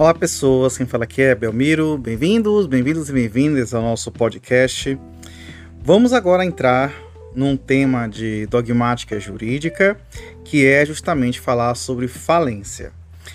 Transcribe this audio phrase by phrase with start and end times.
[0.00, 4.98] Olá pessoas, quem fala aqui é Belmiro, bem-vindos, bem-vindos e bem-vindas ao nosso podcast.
[5.84, 6.90] Vamos agora entrar
[7.36, 10.00] num tema de dogmática jurídica,
[10.42, 12.92] que é justamente falar sobre falência.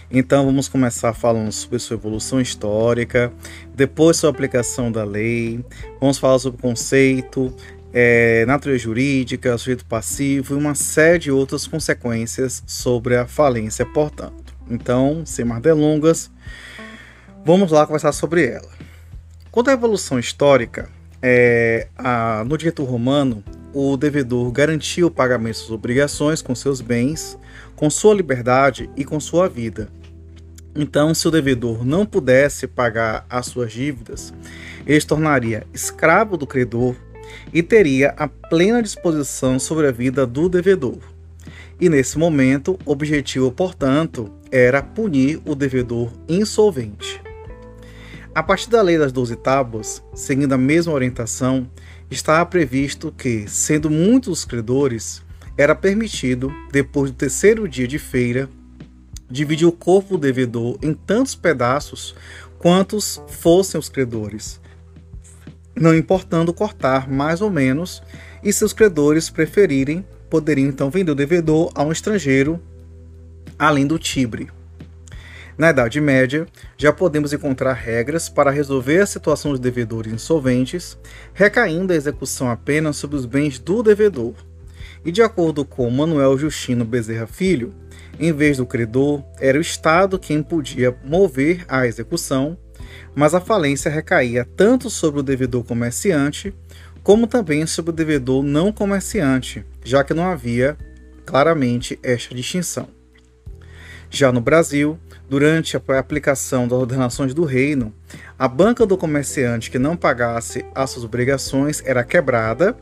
[0.10, 3.32] Então vamos começar falando sobre sua evolução histórica,
[3.76, 5.64] depois sua aplicação da lei,
[6.02, 7.54] vamos falar sobre o conceito,
[7.94, 14.45] é, natureza jurídica, sujeito passivo e uma série de outras consequências sobre a falência, portanto.
[14.70, 16.32] Então, sem mais delongas,
[17.46, 18.70] vamos lá conversar sobre ela.
[19.52, 20.90] Quanto à evolução histórica,
[21.22, 26.82] é, a, no direito romano, o devedor garantia o pagamento de suas obrigações com seus
[26.82, 27.38] bens,
[27.76, 29.90] com sua liberdade e com sua vida.
[30.76, 34.34] Então, se o devedor não pudesse pagar as suas dívidas,
[34.86, 36.96] ele se tornaria escravo do credor
[37.54, 41.00] e teria a plena disposição sobre a vida do devedor.
[41.80, 47.22] E nesse momento, o objetivo, portanto, era punir o devedor insolvente.
[48.34, 51.70] A partir da lei das Doze Tábuas, seguindo a mesma orientação,
[52.12, 55.24] estava previsto que, sendo muitos os credores,
[55.58, 58.50] era permitido, depois do terceiro dia de feira,
[59.30, 62.14] dividir o corpo do devedor em tantos pedaços
[62.60, 64.60] quantos fossem os credores,
[65.76, 68.02] não importando cortar mais ou menos,
[68.44, 72.62] e seus credores preferirem, poderiam então vender o devedor a um estrangeiro,
[73.58, 74.50] além do Tibre.
[75.58, 76.46] Na Idade Média,
[76.78, 80.98] já podemos encontrar regras para resolver a situação dos devedores insolventes,
[81.34, 84.34] recaindo a execução apenas sobre os bens do devedor.
[85.06, 87.74] E de acordo com Manuel Justino Bezerra Filho,
[88.20, 92.58] em vez do credor, era o Estado quem podia mover a execução,
[93.16, 96.54] mas a falência recaía tanto sobre o devedor comerciante,
[97.02, 100.78] como também sobre o devedor não comerciante, já que não havia
[101.26, 102.95] claramente esta distinção.
[104.16, 104.98] Já no Brasil,
[105.30, 107.94] durante a aplicação das ordenações do reino,
[108.40, 112.78] a banca do comerciante que não pagasse as suas obrigações era quebrada,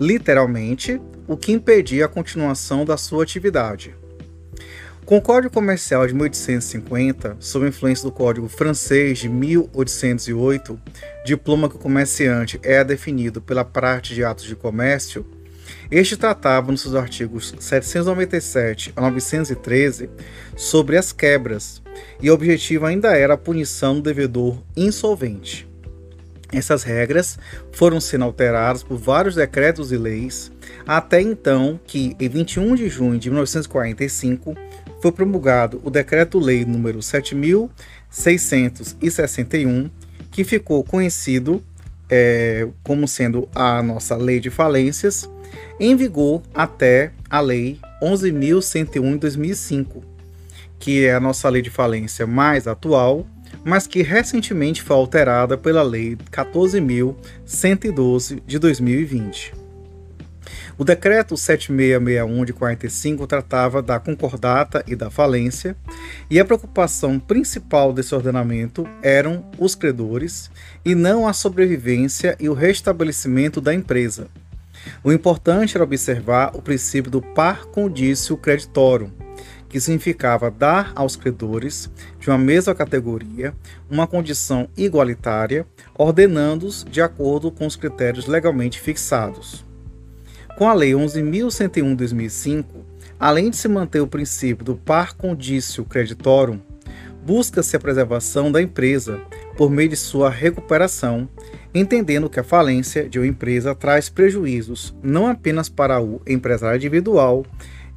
[0.00, 3.94] literalmente, o que impedia a continuação da sua atividade.
[5.04, 10.80] Com o Código Comercial de 1850, sob influência do Código Francês de 1808,
[11.22, 15.26] diploma que o comerciante é definido pela parte de atos de comércio,
[15.90, 20.10] este tratava nos seus artigos 797 a 913
[20.56, 21.82] sobre as quebras,
[22.20, 25.66] e o objetivo ainda era a punição do devedor insolvente.
[26.52, 27.38] Essas regras
[27.72, 30.50] foram sendo alteradas por vários decretos e leis,
[30.86, 34.56] até então que, em 21 de junho de 1945,
[35.00, 39.90] foi promulgado o Decreto-Lei número 7661,
[40.30, 41.62] que ficou conhecido
[42.08, 45.28] é, como sendo a nossa Lei de Falências,
[45.80, 50.02] em vigor até a Lei 11.101 de 2005,
[50.78, 53.24] que é a nossa lei de falência mais atual,
[53.64, 59.68] mas que recentemente foi alterada pela Lei 14.112 de 2020.
[60.78, 65.76] O decreto 7661 de 45 tratava da concordata e da falência,
[66.30, 70.48] e a preocupação principal desse ordenamento eram os credores
[70.84, 74.28] e não a sobrevivência e o restabelecimento da empresa.
[75.02, 79.12] O importante era observar o princípio do par condício creditório,
[79.68, 83.54] que significava dar aos credores de uma mesma categoria
[83.90, 85.66] uma condição igualitária,
[85.96, 89.64] ordenando-os de acordo com os critérios legalmente fixados.
[90.56, 92.84] Com a Lei 11.101 de 2005,
[93.20, 96.60] além de se manter o princípio do par condício creditorum,
[97.24, 99.20] busca-se a preservação da empresa
[99.58, 101.28] por meio de sua recuperação,
[101.74, 107.44] entendendo que a falência de uma empresa traz prejuízos não apenas para o empresário individual,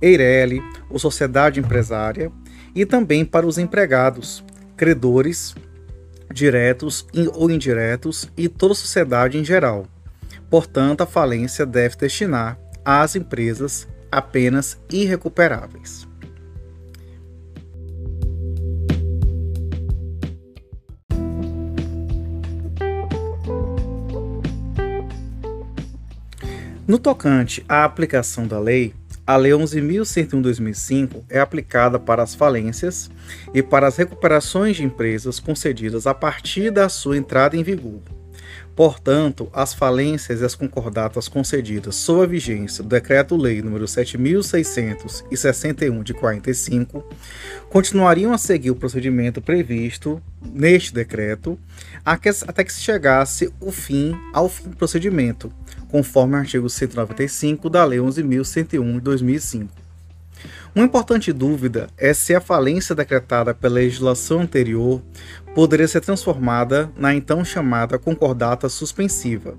[0.01, 2.31] Eireli ou sociedade empresária,
[2.73, 4.43] e também para os empregados,
[4.75, 5.53] credores,
[6.33, 7.05] diretos
[7.35, 9.85] ou indiretos e toda a sociedade em geral.
[10.49, 16.07] Portanto, a falência deve destinar às empresas apenas irrecuperáveis.
[26.91, 28.93] No tocante à aplicação da lei,
[29.25, 33.09] a Lei 11.101/2005 é aplicada para as falências
[33.53, 38.01] e para as recuperações de empresas concedidas a partir da sua entrada em vigor.
[38.75, 46.13] Portanto, as falências e as concordatas concedidas sob a vigência do Decreto-Lei nº 7.661 de
[46.13, 47.05] 45
[47.69, 51.57] continuariam a seguir o procedimento previsto neste decreto
[52.03, 55.49] até que se chegasse o fim ao fim do procedimento,
[55.91, 59.81] conforme o artigo 195 da Lei 11.101 de 2005.
[60.73, 65.01] Uma importante dúvida é se a falência decretada pela legislação anterior
[65.53, 69.55] poderia ser transformada na então chamada concordata suspensiva.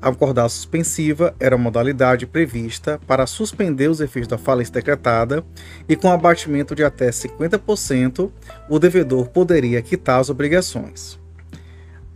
[0.00, 5.44] A concordata suspensiva era a modalidade prevista para suspender os efeitos da falência decretada
[5.88, 8.30] e, com abatimento de até 50%,
[8.68, 11.18] o devedor poderia quitar as obrigações.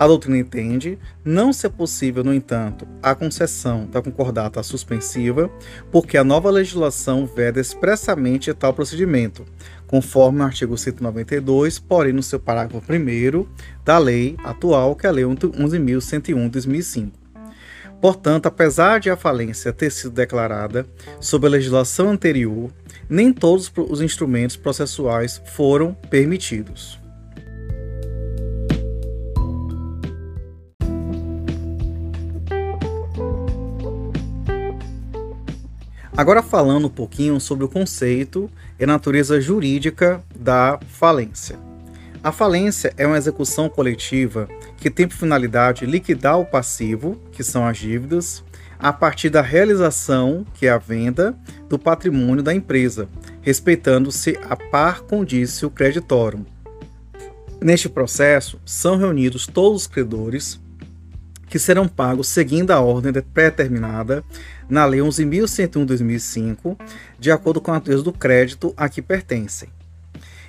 [0.00, 5.50] A doutrina entende não ser possível, no entanto, a concessão da concordata suspensiva,
[5.93, 9.44] porque a nova legislação veda expressamente tal procedimento,
[9.87, 13.47] conforme o artigo 192, porém no seu parágrafo 1
[13.85, 17.12] da lei atual, que é a Lei 11.101 de 2005.
[18.00, 20.87] Portanto, apesar de a falência ter sido declarada
[21.20, 22.70] sob a legislação anterior,
[23.06, 27.00] nem todos os instrumentos processuais foram permitidos.
[36.21, 41.59] Agora falando um pouquinho sobre o conceito e natureza jurídica da falência.
[42.23, 44.47] A falência é uma execução coletiva
[44.77, 48.45] que tem por finalidade liquidar o passivo, que são as dívidas,
[48.79, 51.35] a partir da realização, que é a venda,
[51.71, 53.09] do patrimônio da empresa,
[53.41, 56.45] respeitando-se a par condício creditorum.
[57.63, 60.61] Neste processo, são reunidos todos os credores
[61.50, 64.25] que serão pagos seguindo a ordem pré-determinada
[64.69, 66.79] na Lei 11.101/2005,
[67.19, 69.69] de acordo com a natureza do crédito a que pertencem.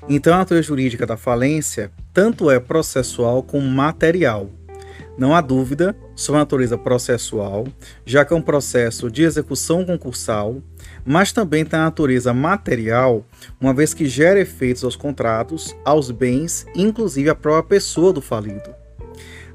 [0.07, 4.49] Então, a natureza jurídica da falência tanto é processual como material.
[5.17, 7.67] Não há dúvida sobre a natureza processual,
[8.05, 10.61] já que é um processo de execução concursal,
[11.03, 13.25] mas também tem a natureza material,
[13.59, 18.80] uma vez que gera efeitos aos contratos, aos bens, inclusive à própria pessoa do falido.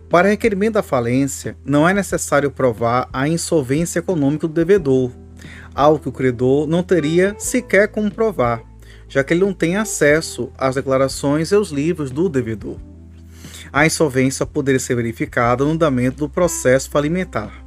[0.08, 5.10] Para requerimento da falência, não é necessário provar a insolvência econômica do devedor,
[5.74, 8.62] algo que o credor não teria sequer como provar,
[9.08, 12.76] já que ele não tem acesso às declarações e aos livros do devedor.
[13.72, 17.64] A insolvência poderia ser verificada no andamento do processo falimentar.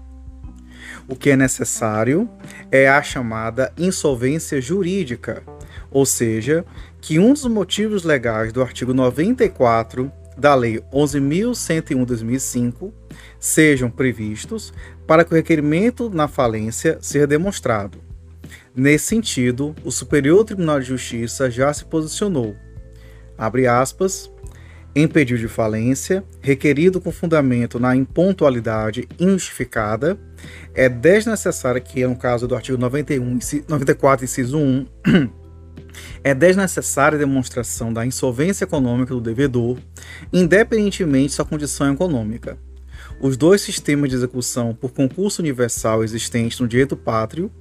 [1.10, 2.30] O que é necessário
[2.72, 5.44] é a chamada insolvência jurídica,
[5.92, 6.66] ou seja,
[7.02, 12.92] que um dos motivos legais do artigo 94 da Lei 11.101/2005
[13.40, 14.74] sejam previstos
[15.06, 18.00] para que o requerimento na falência seja demonstrado.
[18.76, 22.56] Nesse sentido, o Superior Tribunal de Justiça já se posicionou.
[23.38, 24.32] Abre aspas.
[24.96, 30.18] Em pedido de falência, requerido com fundamento na impontualidade injustificada,
[30.74, 33.38] é desnecessário que, no caso do artigo 91,
[33.68, 34.88] 94, inciso 1,
[36.24, 39.78] é desnecessária demonstração da insolvência econômica do devedor,
[40.32, 42.58] independentemente de sua condição econômica.
[43.22, 47.52] Os dois sistemas de execução por concurso universal existentes no direito pátrio,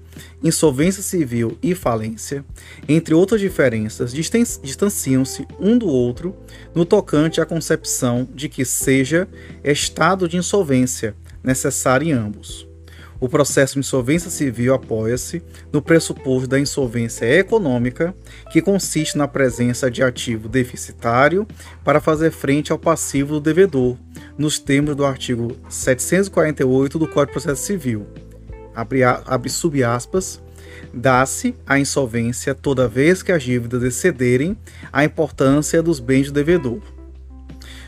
[0.42, 2.44] insolvência civil e falência,
[2.88, 6.36] entre outras diferenças, distanciam-se um do outro
[6.74, 9.28] no tocante à concepção de que seja
[9.64, 12.67] estado de insolvência necessário em ambos.
[13.20, 15.42] O processo de insolvência civil apoia-se
[15.72, 18.14] no pressuposto da insolvência econômica,
[18.52, 21.46] que consiste na presença de ativo deficitário
[21.82, 23.96] para fazer frente ao passivo do devedor,
[24.36, 28.06] nos termos do artigo 748 do Código de Processo Civil.
[28.72, 30.40] Abre, abre subaspas,
[30.94, 34.56] dá-se a insolvência toda vez que as dívidas excederem
[34.92, 36.80] a importância dos bens do devedor.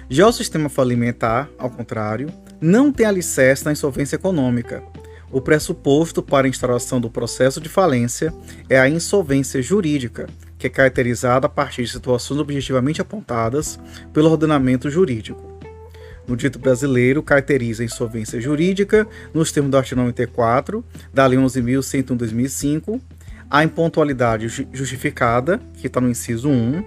[0.08, 2.28] Já o sistema falimentar, ao contrário,
[2.60, 4.82] não tem alicerce na insolvência econômica,
[5.30, 8.32] o pressuposto para a instauração do processo de falência
[8.68, 10.26] é a insolvência jurídica,
[10.58, 13.78] que é caracterizada a partir de situações objetivamente apontadas
[14.12, 15.58] pelo ordenamento jurídico.
[16.26, 23.00] No dito brasileiro, caracteriza a insolvência jurídica, nos termos do artigo 94 da Lei 11.101/2005,
[23.48, 26.84] a impontualidade justificada, que está no inciso 1,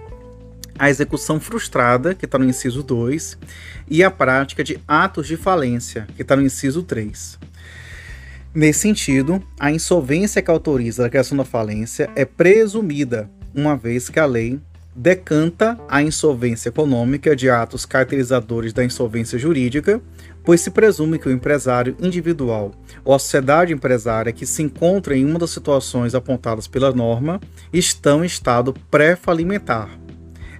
[0.78, 3.38] a execução frustrada, que está no inciso 2,
[3.88, 7.38] e a prática de atos de falência, que está no inciso 3.
[8.54, 14.20] Nesse sentido, a insolvência que autoriza a criação da falência é presumida, uma vez que
[14.20, 14.60] a lei
[14.94, 20.00] decanta a insolvência econômica de atos caracterizadores da insolvência jurídica,
[20.44, 22.70] pois se presume que o empresário individual
[23.04, 27.40] ou a sociedade empresária que se encontra em uma das situações apontadas pela norma
[27.72, 29.98] estão em estado pré-falimentar.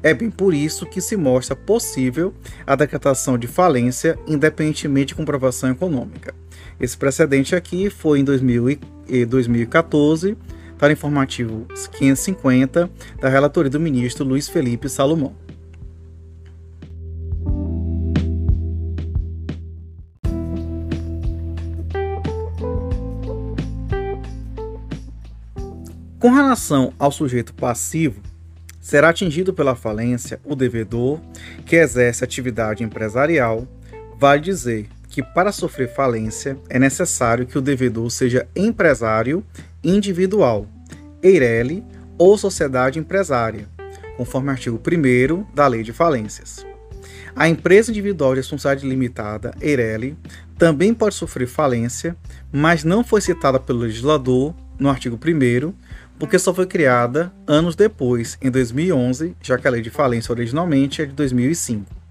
[0.03, 2.35] É bem por isso que se mostra possível
[2.67, 6.35] a decretação de falência independentemente de comprovação econômica.
[6.81, 8.79] Esse precedente aqui foi em 2000
[9.09, 10.37] e 2014,
[10.79, 12.91] para informativo 550,
[13.21, 15.35] da relatoria do ministro Luiz Felipe Salomão.
[26.19, 28.23] Com relação ao sujeito passivo,
[28.81, 31.21] será atingido pela falência o devedor
[31.67, 33.69] que exerce atividade empresarial.
[34.19, 39.45] Vale dizer que para sofrer falência é necessário que o devedor seja empresário
[39.85, 40.67] individual,
[41.23, 41.85] EIRELI
[42.19, 43.69] ou sociedade empresária,
[44.17, 46.67] conforme o artigo 1 da Lei de Falências.
[47.37, 50.19] A empresa individual de responsabilidade limitada, EIRELI,
[50.59, 52.17] também pode sofrer falência,
[52.53, 55.73] mas não foi citada pelo legislador no artigo 1
[56.19, 61.03] porque só foi criada anos depois, em 2011, já que a lei de falência originalmente
[61.03, 62.04] é de 2005.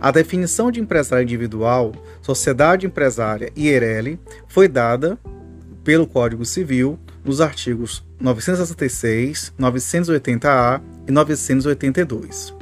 [0.00, 5.18] A definição de empresário individual, sociedade empresária e ERELI foi dada
[5.82, 12.54] pelo Código Civil nos artigos 966, 980-A e 982.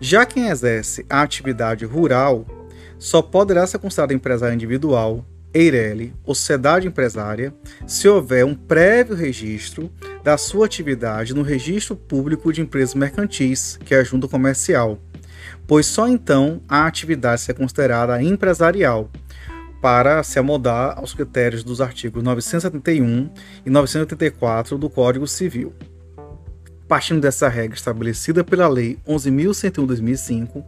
[0.00, 2.46] Já quem exerce a atividade rural
[2.98, 7.52] só poderá ser considerado empresário individual EIRELI ou sociedade empresária
[7.86, 9.90] se houver um prévio registro
[10.22, 14.98] da sua atividade no Registro Público de Empresas Mercantis, que é a junta comercial,
[15.70, 19.08] pois só então a atividade será considerada empresarial,
[19.80, 23.30] para se amodar aos critérios dos artigos 971
[23.64, 25.72] e 984 do Código Civil.
[26.88, 30.64] Partindo dessa regra estabelecida pela Lei 11.101-2005,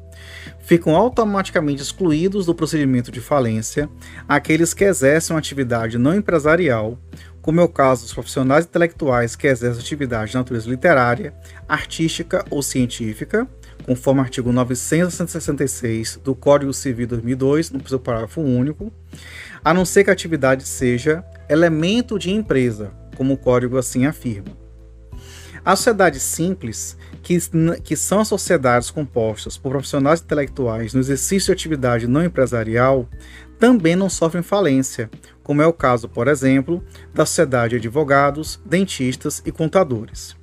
[0.61, 3.91] ficam automaticamente excluídos do procedimento de falência
[4.29, 6.97] aqueles que exercem atividade não empresarial,
[7.41, 11.35] como é o caso dos profissionais intelectuais que exercem atividade de natureza literária,
[11.69, 13.49] artística ou científica,
[13.85, 18.93] conforme o artigo 966 do Código Civil 2002, no seu parágrafo único,
[19.65, 24.63] a não ser que a atividade seja elemento de empresa, como o código assim afirma.
[25.65, 27.39] As sociedades simples, que,
[27.85, 33.09] que são as sociedades compostas por profissionais intelectuais no exercício de atividade não empresarial,
[33.61, 35.09] também não sofrem falência,
[35.41, 36.83] como é o caso, por exemplo,
[37.15, 40.37] da sociedade de advogados, dentistas e contadores.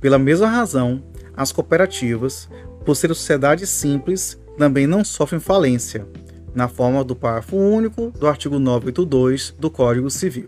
[0.00, 1.04] Pela mesma razão,
[1.36, 2.48] as cooperativas,
[2.84, 6.06] por serem sociedades simples, também não sofrem falência,
[6.54, 10.46] na forma do parágrafo único do artigo 982 do Código Civil.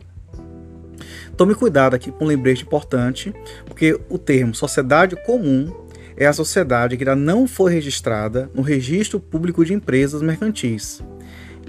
[1.36, 3.34] Tome cuidado aqui com um lembrete importante,
[3.66, 5.70] porque o termo sociedade comum
[6.16, 11.02] é a sociedade que ainda não foi registrada no Registro Público de Empresas Mercantis.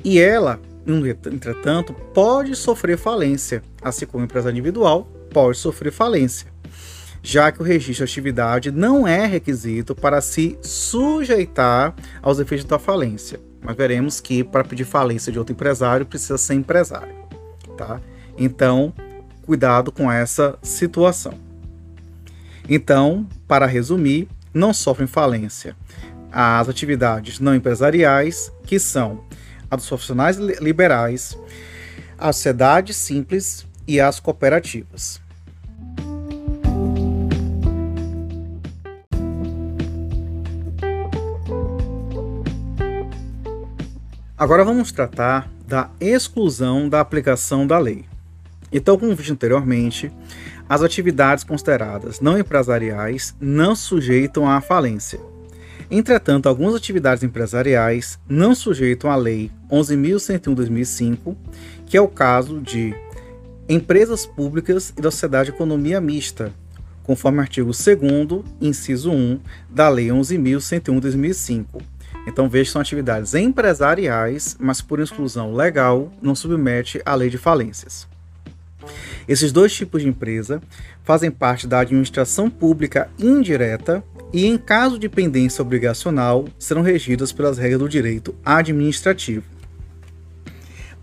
[0.03, 6.47] E ela, entretanto, pode sofrer falência, assim como a empresa individual pode sofrer falência,
[7.21, 12.79] já que o registro de atividade não é requisito para se sujeitar aos efeitos da
[12.79, 13.39] falência.
[13.61, 17.13] Mas veremos que para pedir falência de outro empresário precisa ser empresário,
[17.77, 17.99] tá?
[18.37, 18.93] Então,
[19.45, 21.33] cuidado com essa situação.
[22.69, 25.75] Então, para resumir, não sofrem falência
[26.31, 29.23] as atividades não empresariais, que são
[29.69, 31.37] as dos profissionais liberais,
[32.17, 35.21] a sociedade simples e as cooperativas.
[44.39, 48.05] Agora vamos tratar da exclusão da aplicação da lei.
[48.71, 50.11] Então, como visto anteriormente,
[50.69, 55.19] as atividades consideradas não empresariais não sujeitam à falência.
[55.89, 61.35] Entretanto, algumas atividades empresariais não sujeitam à Lei 11.101-2005,
[61.87, 62.93] que é o caso de
[63.67, 66.53] empresas públicas e da sociedade de economia mista,
[67.01, 71.96] conforme artigo 2 inciso 1 da Lei 11.101-2005.
[72.27, 78.05] Então veja são atividades empresariais, mas por exclusão legal não submete à lei de falências.
[79.25, 80.61] Esses dois tipos de empresa
[81.03, 84.03] fazem parte da administração pública indireta
[84.33, 89.45] e, em caso de pendência obrigacional, serão regidas pelas regras do direito administrativo.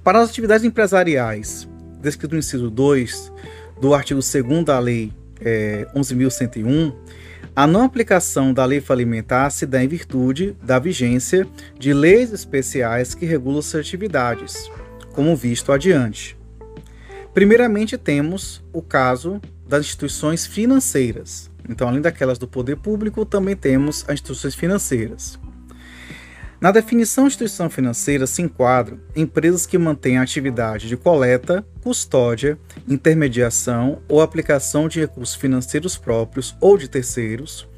[0.02, 1.66] Para as atividades empresariais,
[2.02, 3.32] descrito no inciso 2
[3.80, 6.94] do artigo 2 da Lei é, 11.101,
[7.56, 11.46] a não aplicação da lei falimentar se dá em virtude da vigência
[11.78, 14.68] de leis especiais que regulam as atividades,
[15.12, 16.36] como visto adiante.
[17.32, 21.48] Primeiramente, temos o caso das instituições financeiras.
[21.68, 25.38] Então, além daquelas do poder público, também temos as instituições financeiras.
[26.64, 32.58] Na definição de instituição financeira se enquadram empresas que mantêm a atividade de coleta, custódia,
[32.88, 37.68] intermediação ou aplicação de recursos financeiros próprios ou de terceiros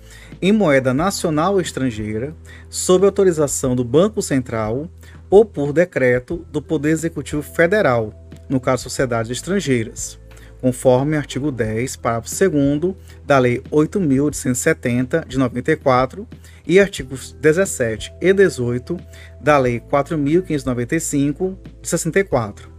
[0.40, 2.32] em moeda nacional ou estrangeira,
[2.70, 4.88] sob autorização do Banco Central
[5.28, 8.14] ou por decreto do Poder Executivo Federal,
[8.48, 10.16] no caso sociedades estrangeiras,
[10.60, 12.30] conforme artigo 10, parágrafo
[12.78, 12.94] 2
[13.26, 16.24] da Lei 8.870 de 94
[16.66, 18.96] e artigos 17 e 18
[19.40, 22.76] da Lei 4.595 de 64.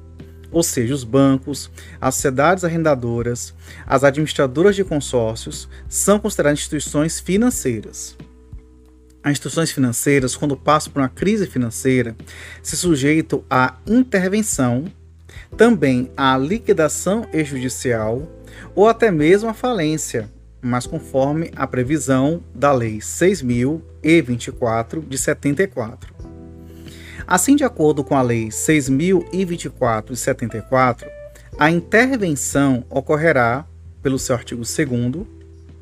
[0.49, 3.53] ou seja, os bancos, as sociedades arrendadoras,
[3.85, 8.17] as administradoras de consórcios, são consideradas instituições financeiras.
[9.21, 12.15] As instituições financeiras, quando passam por uma crise financeira,
[12.63, 14.85] se sujeitam à intervenção,
[15.57, 18.25] também à liquidação extrajudicial
[18.73, 26.15] ou até mesmo à falência, mas conforme a previsão da Lei 6.024 de 74.
[27.25, 31.09] Assim, de acordo com a Lei 6.024 de 74,
[31.59, 33.65] a intervenção ocorrerá,
[34.01, 35.25] pelo seu artigo 2,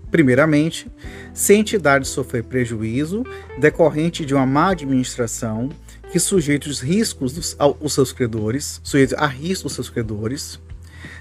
[0.10, 0.88] primeiramente,
[1.34, 3.24] se a entidade sofrer prejuízo
[3.60, 5.70] decorrente de uma má administração
[6.12, 10.60] que sujeite os riscos dos aos seus credores, sujeite a risco dos seus credores.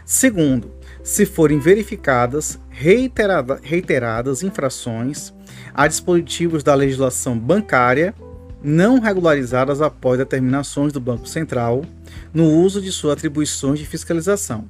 [0.06, 0.70] Segundo,
[1.04, 5.34] se forem verificadas reiterada, reiteradas infrações
[5.74, 8.14] a dispositivos da legislação bancária
[8.62, 11.84] não regularizadas após determinações do Banco Central
[12.32, 14.64] no uso de suas atribuições de fiscalização.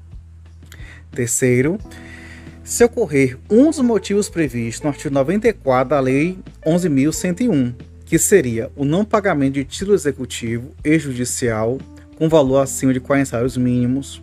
[1.12, 1.79] Terceiro,
[2.64, 6.37] se ocorrer um dos motivos previstos no artigo 94 da Lei
[6.67, 7.75] 11.101,
[8.05, 11.79] que seria o não pagamento de título executivo e judicial
[12.17, 14.21] com valor acima de 40 salários mínimos,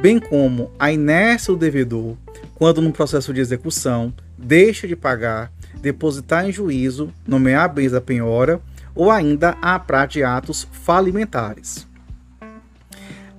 [0.00, 2.16] bem como a inércia do devedor
[2.54, 8.60] quando no processo de execução deixa de pagar, depositar em juízo, nomear bens da penhora
[8.94, 11.86] ou ainda a prática de atos falimentares.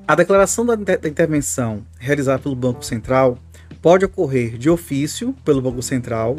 [0.07, 0.75] A declaração da
[1.07, 3.39] intervenção realizada pelo Banco Central
[3.81, 6.37] pode ocorrer de ofício pelo Banco Central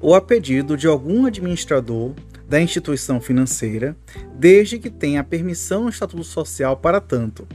[0.00, 2.12] ou a pedido de algum administrador
[2.48, 3.96] da instituição financeira,
[4.34, 7.46] desde que tenha permissão no Estatuto Social para tanto.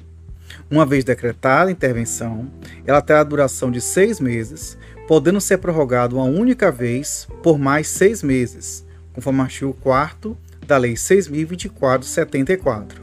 [0.74, 2.50] Uma vez decretada a intervenção,
[2.84, 4.76] ela terá duração de seis meses,
[5.08, 10.76] podendo ser prorrogada uma única vez por mais seis meses, conforme o artigo 4 da
[10.78, 12.94] Lei 6.024-74.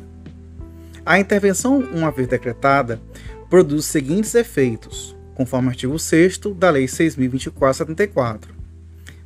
[1.07, 3.01] A intervenção, uma vez decretada,
[3.49, 8.49] produz os seguintes efeitos, conforme o artigo 6 da Lei 6.024-74.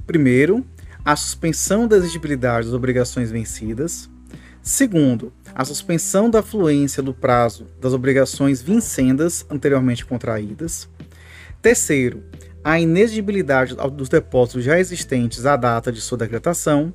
[0.07, 0.63] Primeiro,
[1.03, 4.11] a suspensão da exigibilidade das obrigações vencidas.
[4.63, 10.89] Segundo, a suspensão da fluência do prazo das obrigações vincendas anteriormente contraídas.
[11.63, 12.25] Terceiro,
[12.63, 16.93] a inexigibilidade dos depósitos já existentes à data de sua decretação.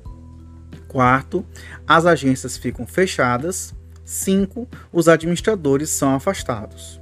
[0.86, 1.44] Quarto,
[1.86, 3.74] as agências ficam fechadas.
[4.04, 7.00] Cinco, os administradores são afastados.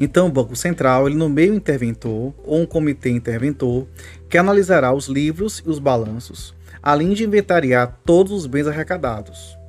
[0.00, 3.86] Então, o Banco Central ele nomeia um interventor ou um comitê interventor
[4.28, 9.59] que analisará os livros e os balanços, além de inventariar todos os bens arrecadados.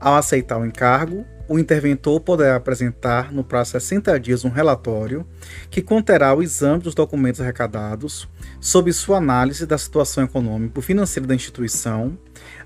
[0.00, 5.26] Ao aceitar o encargo, o interventor poderá apresentar no prazo de 60 dias um relatório
[5.70, 8.28] que conterá o exame dos documentos arrecadados,
[8.60, 12.16] sob sua análise da situação econômico-financeira da instituição,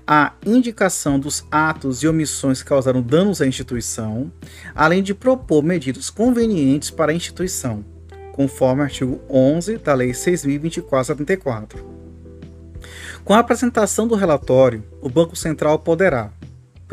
[0.05, 4.31] a indicação dos atos e omissões que causaram danos à instituição,
[4.75, 7.85] além de propor medidas convenientes para a instituição,
[8.33, 11.79] conforme o artigo 11 da Lei 6.024-74.
[13.23, 16.33] Com a apresentação do relatório, o Banco Central poderá,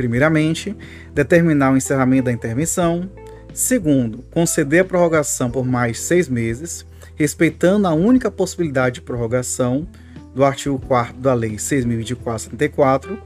[0.01, 0.75] primeiramente,
[1.13, 3.11] determinar o encerramento da intervenção,
[3.53, 6.87] segundo, conceder a prorrogação por mais seis meses,
[7.17, 9.87] respeitando a única possibilidade de prorrogação
[10.35, 13.19] do artigo 4 da Lei 6.024-74.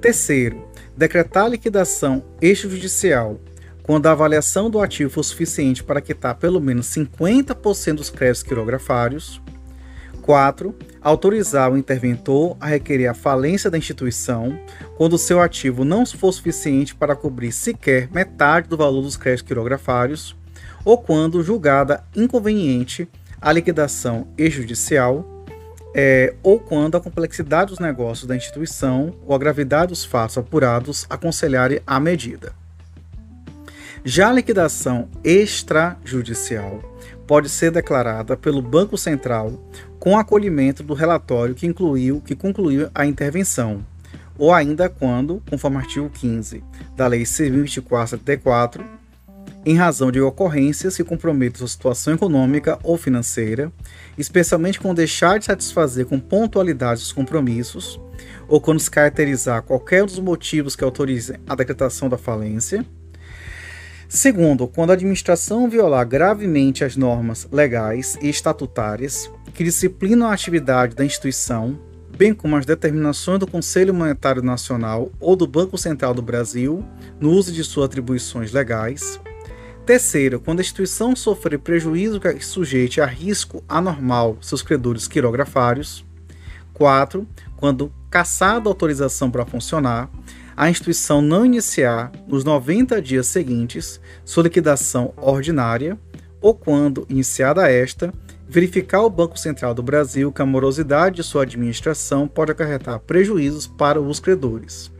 [0.00, 3.40] Terceiro, decretar a liquidação extrajudicial
[3.82, 9.42] quando a avaliação do ativo for suficiente para quitar pelo menos 50% dos créditos quirografários.
[10.22, 10.72] 4.
[11.02, 14.58] Autorizar o interventor a requerer a falência da instituição
[14.96, 20.36] quando seu ativo não for suficiente para cobrir sequer metade do valor dos créditos quirografários,
[20.84, 23.08] ou quando julgada inconveniente
[23.40, 25.24] a liquidação extrajudicial,
[25.94, 31.06] é, ou quando a complexidade dos negócios da instituição ou a gravidade dos fatos apurados
[31.08, 32.52] aconselharem a medida.
[34.04, 36.80] Já a liquidação extrajudicial
[37.28, 39.52] pode ser declarada pelo Banco Central
[40.00, 43.84] com acolhimento do relatório que incluiu que concluiu a intervenção,
[44.38, 46.64] ou ainda quando, conforme artigo 15
[46.96, 48.80] da Lei 6.024-74,
[49.66, 53.70] em razão de ocorrências que comprometam sua situação econômica ou financeira,
[54.16, 58.00] especialmente quando deixar de satisfazer com pontualidade os compromissos,
[58.48, 62.86] ou quando se caracterizar qualquer dos motivos que autorizem a decretação da falência,
[64.08, 70.96] Segundo, quando a administração violar gravemente as normas legais e estatutárias que disciplinam a atividade
[70.96, 71.78] da instituição,
[72.16, 76.82] bem como as determinações do Conselho Monetário Nacional ou do Banco Central do Brasil
[77.20, 79.20] no uso de suas atribuições legais.
[79.84, 86.02] Terceiro, quando a instituição sofrer prejuízo que sujeite a risco anormal seus credores quirografários.
[86.72, 87.28] 4.
[87.58, 90.08] Quando cassada a autorização para funcionar,
[90.58, 95.96] a instituição não iniciar nos 90 dias seguintes sua liquidação ordinária
[96.40, 98.12] ou quando iniciada esta,
[98.48, 103.68] verificar o Banco Central do Brasil que a morosidade de sua administração pode acarretar prejuízos
[103.68, 104.90] para os credores.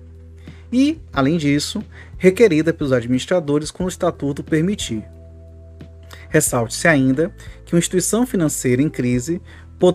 [0.73, 1.83] E, além disso,
[2.17, 5.03] requerida pelos administradores quando o estatuto permitir.
[6.29, 9.43] Ressalte-se ainda que uma instituição financeira em crise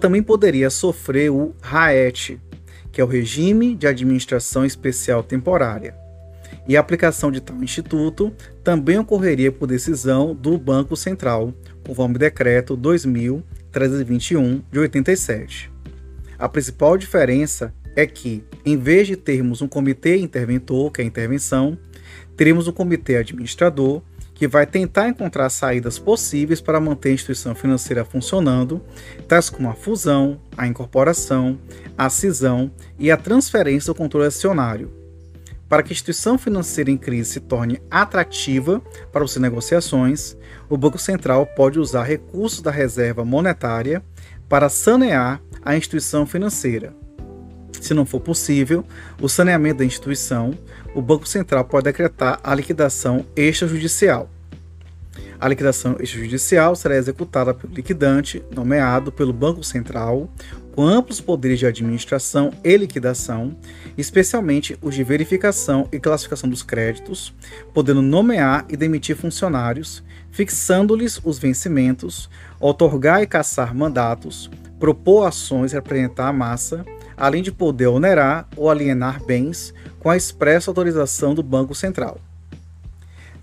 [0.01, 2.37] também poderia sofrer o RAET,
[2.93, 5.95] que é o Regime de Administração Especial Temporária.
[6.67, 8.31] E a aplicação de tal instituto
[8.63, 11.51] também ocorreria por decisão do Banco Central,
[11.85, 15.71] conforme decreto 2321 de 87.
[16.37, 21.07] A principal diferença é que, em vez de termos um comitê interventor, que é a
[21.07, 21.77] intervenção,
[22.37, 24.03] teremos um comitê administrador
[24.43, 28.81] que vai tentar encontrar saídas possíveis para manter a instituição financeira funcionando,
[29.25, 31.57] tais como a fusão, a incorporação,
[31.97, 34.91] a cisão e a transferência do controle acionário.
[35.69, 38.81] Para que a instituição financeira em crise se torne atrativa
[39.13, 40.35] para as negociações,
[40.69, 44.03] o Banco Central pode usar recursos da reserva monetária
[44.49, 46.93] para sanear a instituição financeira.
[47.79, 48.83] Se não for possível
[49.21, 50.53] o saneamento da instituição,
[50.93, 54.32] o Banco Central pode decretar a liquidação extrajudicial.
[55.43, 60.29] A liquidação extrajudicial será executada pelo liquidante, nomeado pelo Banco Central,
[60.71, 63.53] com amplos poderes de administração e liquidação,
[63.97, 67.33] especialmente os de verificação e classificação dos créditos,
[67.73, 70.01] podendo nomear e demitir funcionários,
[70.31, 76.85] fixando-lhes os vencimentos, otorgar e caçar mandatos, propor ações e representar a massa,
[77.17, 82.17] além de poder onerar ou alienar bens com a expressa autorização do Banco Central.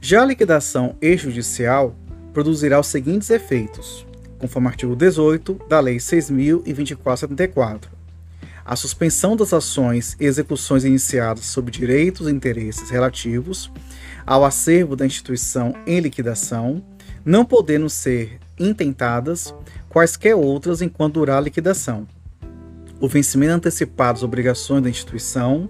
[0.02, 1.94] Já a liquidação extrajudicial
[2.32, 4.06] produzirá os seguintes efeitos:
[4.38, 7.88] conforme o artigo 18 da Lei 6.024-74.
[8.64, 13.70] A suspensão das ações e execuções iniciadas sob direitos e interesses relativos
[14.26, 16.82] ao acervo da instituição em liquidação,
[17.24, 19.54] não podendo ser intentadas
[19.88, 22.06] quaisquer outras enquanto durar a liquidação.
[23.00, 25.68] O vencimento antecipado das obrigações da instituição,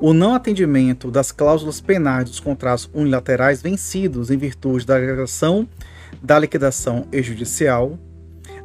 [0.00, 5.68] o não atendimento das cláusulas penais dos contratos unilaterais vencidos em virtude da agregação
[6.22, 7.98] da liquidação extrajudicial,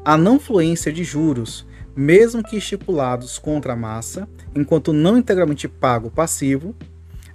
[0.03, 6.09] a não fluência de juros, mesmo que estipulados contra a massa, enquanto não integralmente pago
[6.09, 6.75] passivo,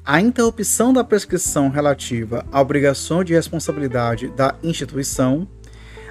[0.04, 5.46] a interrupção da prescrição relativa à obrigação de responsabilidade da instituição,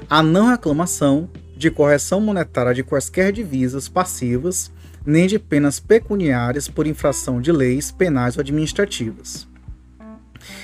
[0.09, 4.71] a não reclamação de correção monetária de quaisquer divisas passivas,
[5.05, 9.47] nem de penas pecuniárias por infração de leis penais ou administrativas.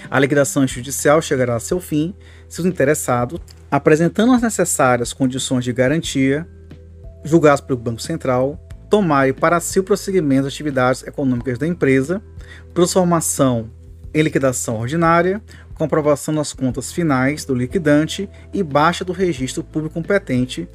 [0.10, 2.14] A liquidação judicial chegará a seu fim
[2.48, 6.48] se os interessados, apresentando as necessárias condições de garantia,
[7.24, 12.22] julgados pelo Banco Central, tomarem para si o prosseguimento das atividades econômicas da empresa,
[12.74, 13.70] transformação
[14.14, 15.42] em liquidação ordinária,
[15.74, 20.70] comprovação das contas finais do liquidante e baixa do registro público competente,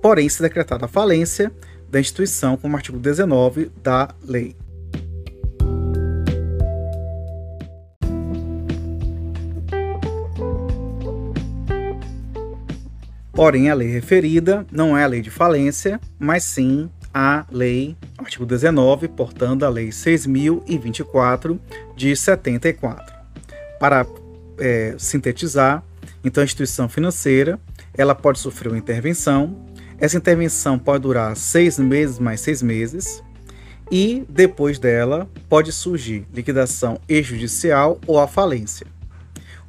[0.00, 1.52] porém se decretada a falência
[1.90, 4.56] da instituição, como artigo 19 da lei.
[13.32, 18.44] Porém, a lei referida não é a lei de falência, mas sim a lei, artigo
[18.44, 21.58] 19, portanto, a lei 6.024
[21.96, 23.14] de 74.
[23.78, 24.04] Para
[24.58, 25.84] é, sintetizar,
[26.24, 27.60] então a instituição financeira
[27.96, 29.67] ela pode sofrer uma intervenção.
[30.00, 33.22] Essa intervenção pode durar seis meses mais seis meses
[33.90, 38.86] e depois dela pode surgir liquidação extrajudicial ou a falência.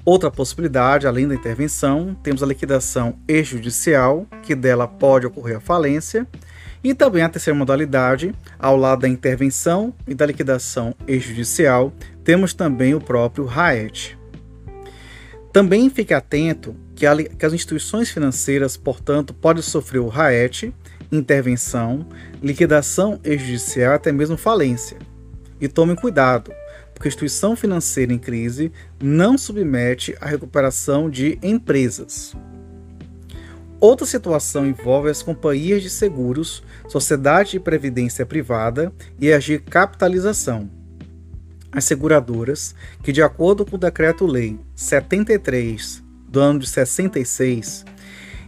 [0.05, 6.27] Outra possibilidade, além da intervenção, temos a liquidação extrajudicial, que dela pode ocorrer a falência,
[6.83, 11.91] e também a terceira modalidade, ao lado da intervenção e da liquidação extrajudicial,
[12.23, 14.17] temos também o próprio RAET.
[15.51, 20.73] Também fique atento que, a, que as instituições financeiras, portanto, podem sofrer o RAET,
[21.09, 22.05] intervenção,
[22.43, 24.97] liquidação extrajudicial até mesmo falência.
[25.61, 26.51] E tome cuidado,
[26.93, 28.69] porque a instituição financeira em crise
[29.01, 32.35] não submete à recuperação de empresas.
[33.79, 40.69] Outra situação envolve as companhias de seguros, sociedade de previdência privada e a de capitalização.
[41.71, 47.85] As seguradoras, que de acordo com o Decreto-Lei 73 do ano de 66,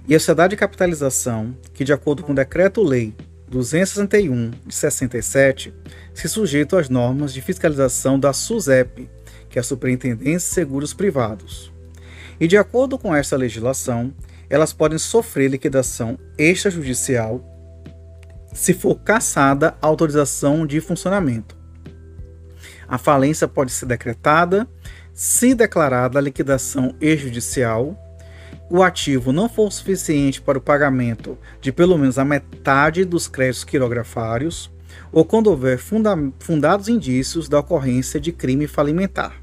[0.07, 3.13] e a sociedade de capitalização, que de acordo com o Decreto-Lei
[3.49, 5.73] 261 de 67
[6.13, 9.09] se sujeitam às normas de fiscalização da SUSEP,
[9.49, 11.71] que é a Superintendência de Seguros Privados.
[12.39, 14.13] E de acordo com esta legislação,
[14.49, 17.45] elas podem sofrer liquidação extrajudicial
[18.53, 21.55] se for cassada a autorização de funcionamento.
[22.87, 24.67] A falência pode ser decretada
[25.13, 27.97] se declarada a liquidação extrajudicial,
[28.69, 33.65] o ativo não for suficiente para o pagamento de pelo menos a metade dos créditos
[33.65, 34.71] quirografários,
[35.11, 39.41] ou quando houver funda fundados indícios da ocorrência de crime falimentar.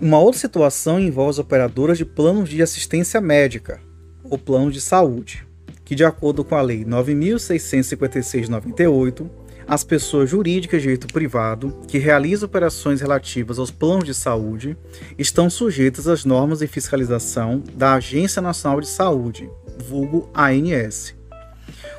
[0.00, 3.78] Uma outra situação envolve as operadoras de planos de assistência médica,
[4.24, 5.46] ou plano de saúde,
[5.84, 9.28] que, de acordo com a Lei 9.656-98,
[9.70, 14.76] as pessoas jurídicas de direito privado que realizam operações relativas aos planos de saúde
[15.16, 21.14] estão sujeitas às normas de fiscalização da Agência Nacional de Saúde, vulgo ANS.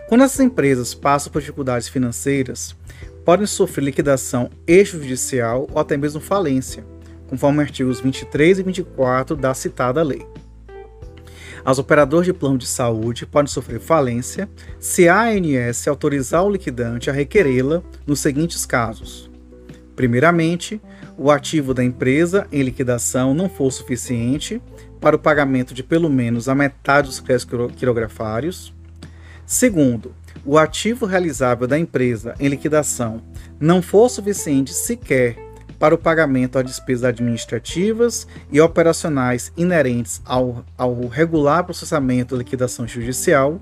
[0.10, 2.76] Quando essas empresas passam por dificuldades financeiras,
[3.24, 6.86] podem sofrer liquidação extrajudicial ou até mesmo falência,
[7.30, 10.31] conforme artigos 23 e 24 da citada lei.
[11.64, 17.10] As operadoras de plano de saúde podem sofrer falência se a ANS autorizar o liquidante
[17.10, 19.30] a requerê-la nos seguintes casos.
[19.96, 20.82] Primeiramente,
[21.18, 24.62] o ativo da empresa em liquidação não for suficiente
[25.00, 28.74] para o pagamento de pelo menos a metade dos créditos quirografários.
[29.46, 33.22] Segundo, o ativo realizável da empresa em liquidação
[33.60, 35.51] não for suficiente sequer
[35.82, 42.88] para o pagamento a despesas administrativas e operacionais inerentes ao, ao regular processamento da liquidação
[42.88, 43.60] judicial.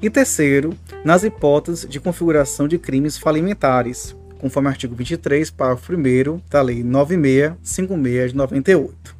[0.00, 0.72] E terceiro,
[1.04, 6.84] nas hipóteses de configuração de crimes falimentares, conforme o artigo 23, parágrafo 1 da Lei
[6.84, 9.16] 9656 de 98.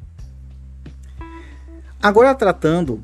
[2.01, 3.03] Agora tratando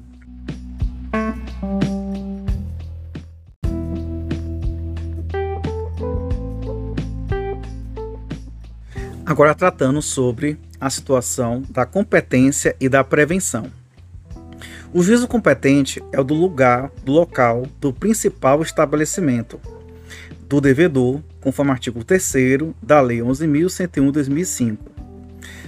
[9.27, 13.69] Agora tratando sobre a situação da competência e da prevenção.
[14.93, 19.59] O juízo competente é o do lugar, do local, do principal estabelecimento
[20.47, 22.33] do devedor, conforme o artigo 3
[22.81, 24.77] da Lei 11.101/2005.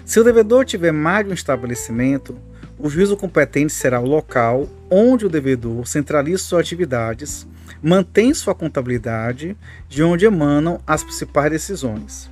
[0.06, 2.38] Se o devedor tiver mais de um estabelecimento,
[2.78, 7.46] o juízo competente será o local onde o devedor centraliza suas atividades,
[7.84, 9.58] mantém sua contabilidade,
[9.90, 12.32] de onde emanam as principais decisões.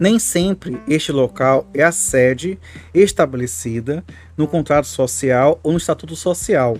[0.00, 2.56] Nem sempre este local é a sede
[2.94, 4.04] estabelecida
[4.36, 6.78] no contrato social ou no estatuto social,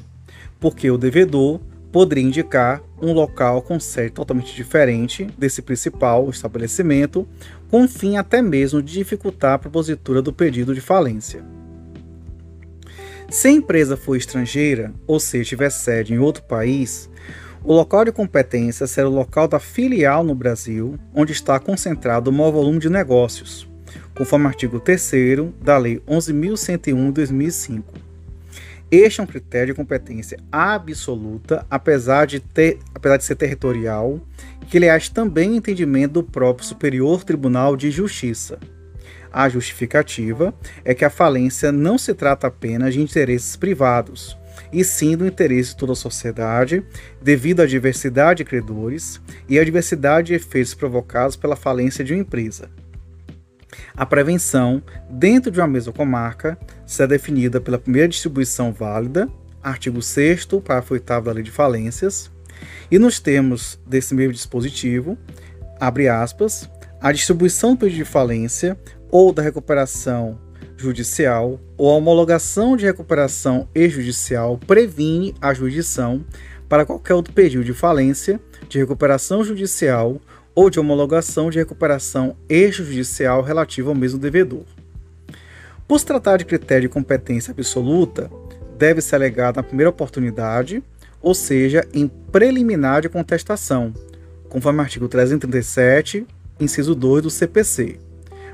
[0.60, 7.26] porque o devedor poderia indicar um local com sede totalmente diferente desse principal estabelecimento,
[7.68, 11.42] com fim até mesmo de dificultar a propositura do pedido de falência.
[13.28, 17.10] Se a empresa for estrangeira, ou seja, tiver sede em outro país,
[17.68, 22.32] o local de competência será o local da filial no Brasil, onde está concentrado o
[22.32, 23.68] maior volume de negócios,
[24.16, 25.12] conforme o artigo 3
[25.60, 27.84] da Lei 11.101/2005.
[28.90, 34.18] Este é um critério de competência absoluta, apesar de, ter, apesar de ser territorial,
[34.70, 38.58] que aliás também é entendimento do próprio Superior Tribunal de Justiça.
[39.30, 40.54] A justificativa
[40.86, 44.38] é que a falência não se trata apenas de interesses privados,
[44.72, 46.84] e sim do interesse de toda a sociedade,
[47.22, 52.20] devido à diversidade de credores e à diversidade de efeitos provocados pela falência de uma
[52.20, 52.68] empresa.
[53.96, 59.28] A prevenção, dentro de uma mesma comarca, será definida pela primeira distribuição válida,
[59.62, 62.30] artigo 6 parágrafo 8 da Lei de Falências,
[62.90, 65.18] e nos termos desse mesmo dispositivo,
[65.78, 66.68] abre aspas,
[67.00, 68.78] a distribuição do pedido de falência
[69.10, 70.38] ou da recuperação
[70.82, 76.24] judicial ou a homologação de recuperação extrajudicial previne a jurisdição
[76.68, 80.20] para qualquer outro pedido de falência, de recuperação judicial
[80.54, 84.64] ou de homologação de recuperação extrajudicial relativo ao mesmo devedor.
[85.86, 88.30] Por se tratar de critério de competência absoluta,
[88.76, 90.82] deve ser alegado na primeira oportunidade,
[91.22, 93.94] ou seja, em preliminar de contestação,
[94.48, 96.26] conforme o artigo 337,
[96.60, 97.98] inciso 2 do CPC.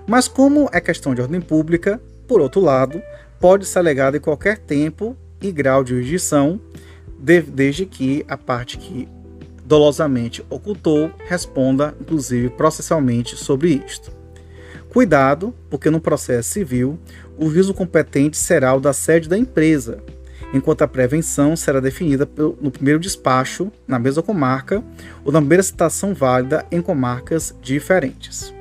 [0.06, 3.02] Mas como é questão de ordem pública, por outro lado,
[3.40, 6.60] pode ser alegado em qualquer tempo e grau de jurisdição,
[7.18, 9.08] desde que a parte que
[9.64, 14.12] dolosamente ocultou responda, inclusive processualmente, sobre isto.
[14.88, 16.98] Cuidado, porque no processo civil,
[17.36, 19.98] o juízo competente será o da sede da empresa,
[20.52, 22.28] enquanto a prevenção será definida
[22.60, 24.84] no primeiro despacho, na mesma comarca,
[25.24, 28.54] ou na primeira citação válida em comarcas diferentes.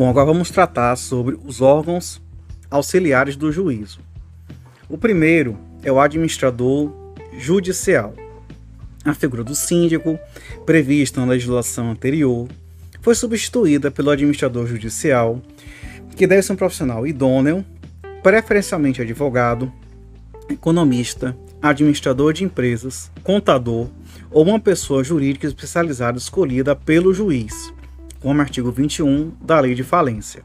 [0.00, 2.22] Bom, agora vamos tratar sobre os órgãos
[2.70, 4.00] auxiliares do juízo.
[4.88, 6.90] O primeiro é o administrador
[7.36, 8.14] judicial.
[9.04, 10.18] A figura do síndico,
[10.64, 12.48] prevista na legislação anterior,
[13.02, 15.38] foi substituída pelo administrador judicial,
[16.16, 17.62] que deve ser um profissional idôneo,
[18.22, 19.70] preferencialmente advogado,
[20.48, 23.90] economista, administrador de empresas, contador
[24.30, 27.70] ou uma pessoa jurídica especializada escolhida pelo juiz,
[28.20, 30.42] como artigo 21 da Lei de Falência.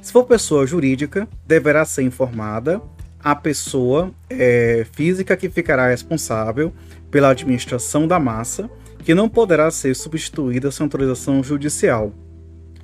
[0.00, 2.80] Se for pessoa jurídica, deverá ser informada
[3.22, 6.72] a pessoa é, física que ficará responsável
[7.10, 8.70] pela administração da massa,
[9.04, 12.14] que não poderá ser substituída sem autorização judicial,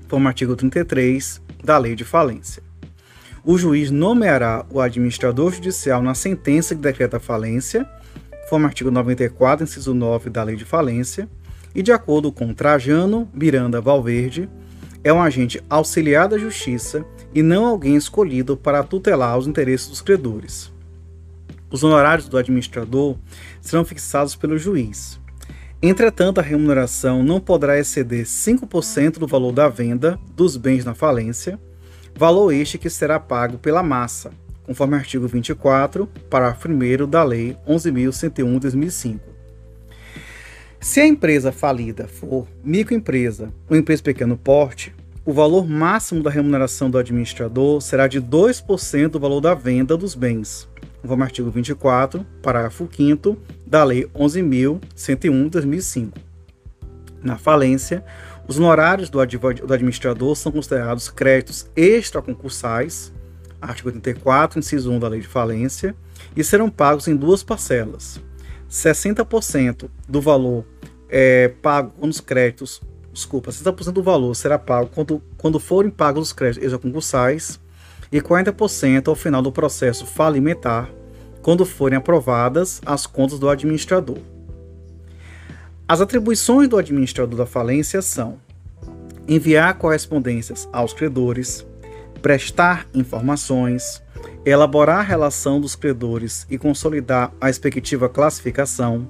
[0.08, 2.62] como artigo 33 da Lei de Falência.
[3.44, 7.88] O juiz nomeará o administrador judicial na sentença que decreta a falência,
[8.42, 11.28] conforme artigo 94, inciso 9 da Lei de Falência,
[11.76, 14.48] e de acordo com Trajano Miranda Valverde,
[15.04, 20.00] é um agente auxiliar da justiça e não alguém escolhido para tutelar os interesses dos
[20.00, 20.72] credores.
[21.70, 23.16] Os honorários do administrador
[23.60, 25.20] serão fixados pelo juiz.
[25.82, 31.60] Entretanto, a remuneração não poderá exceder 5% do valor da venda dos bens na falência,
[32.14, 34.30] valor este que será pago pela massa,
[34.64, 39.35] conforme artigo 24, parágrafo 1 da Lei 11.101-2005.
[40.86, 44.94] Se a empresa falida for microempresa ou empresa pequeno porte,
[45.24, 50.14] o valor máximo da remuneração do administrador será de 2% do valor da venda dos
[50.14, 50.68] bens,
[51.02, 56.12] conforme artigo 24, parágrafo 5 da Lei 11.101-2005.
[57.20, 58.04] Na falência,
[58.46, 59.18] os honorários do,
[59.66, 63.12] do administrador são considerados créditos extraconcursais,
[63.60, 65.96] artigo 84, inciso 1 da Lei de Falência,
[66.36, 68.24] e serão pagos em duas parcelas.
[68.70, 70.64] 60% do valor
[71.08, 72.80] é pago quando os créditos,
[73.12, 76.64] desculpa, 60% do valor será pago quando, quando forem pagos os créditos.
[76.64, 77.60] Extraconcursais
[78.10, 80.90] e 40% ao final do processo falimentar,
[81.42, 84.18] quando forem aprovadas as contas do administrador.
[85.88, 88.40] As atribuições do administrador da falência são
[89.28, 91.64] enviar correspondências aos credores,
[92.20, 94.02] prestar informações,
[94.44, 99.08] elaborar a relação dos credores e consolidar a respectiva classificação,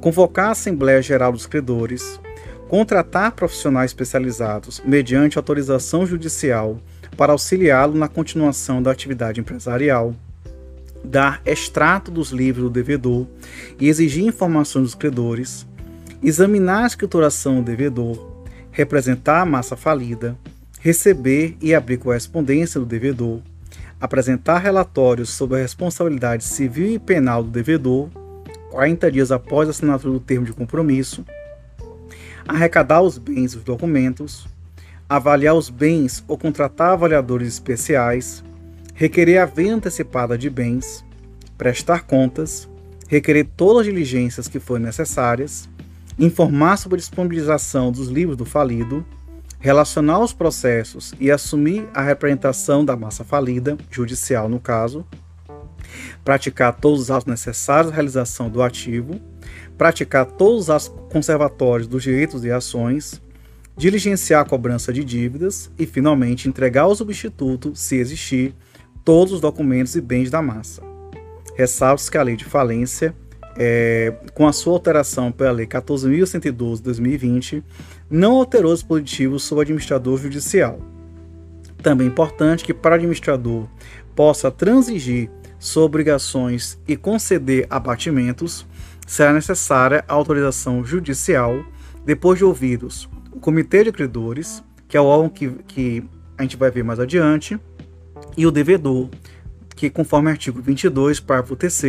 [0.00, 2.20] convocar a Assembleia Geral dos Credores,
[2.68, 6.78] contratar profissionais especializados mediante autorização judicial
[7.16, 10.14] para auxiliá-lo na continuação da atividade empresarial,
[11.02, 13.26] dar extrato dos livros do devedor
[13.80, 15.66] e exigir informações dos credores,
[16.22, 20.36] examinar a escrituração do devedor, representar a massa falida,
[20.80, 23.40] receber e abrir correspondência do devedor,
[24.00, 28.10] apresentar relatórios sobre a responsabilidade civil e penal do devedor
[28.70, 31.24] 40 dias após a assinatura do termo de compromisso,
[32.46, 34.46] arrecadar os bens e os documentos,
[35.08, 38.44] avaliar os bens ou contratar avaliadores especiais,
[38.94, 41.04] requerer a venda antecipada de bens,
[41.56, 42.68] prestar contas,
[43.08, 45.68] requerer todas as diligências que forem necessárias,
[46.18, 49.04] informar sobre a disponibilização dos livros do falido,
[49.58, 55.04] relacionar os processos e assumir a representação da massa falida, judicial no caso,
[56.24, 59.20] praticar todos os atos necessários à realização do ativo,
[59.76, 63.20] praticar todos os atos conservatórios dos direitos e ações,
[63.76, 68.54] diligenciar a cobrança de dívidas e, finalmente, entregar ao substituto, se existir,
[69.04, 70.82] todos os documentos e bens da massa.
[71.54, 73.14] Ressalve-se que a lei de falência,
[73.58, 77.64] é, com a sua alteração pela Lei 14.112 de 2020,
[78.10, 80.78] não alterou os dispositivos sobre o administrador judicial.
[81.82, 83.66] Também é importante que, para o administrador
[84.14, 88.66] possa transigir sobre obrigações e conceder abatimentos,
[89.06, 91.64] será necessária a autorização judicial,
[92.04, 96.02] depois de ouvidos o Comitê de Credores, que é o órgão que, que
[96.38, 97.60] a gente vai ver mais adiante,
[98.34, 99.10] e o devedor,
[99.74, 101.82] que conforme artigo 22, parágrafo 3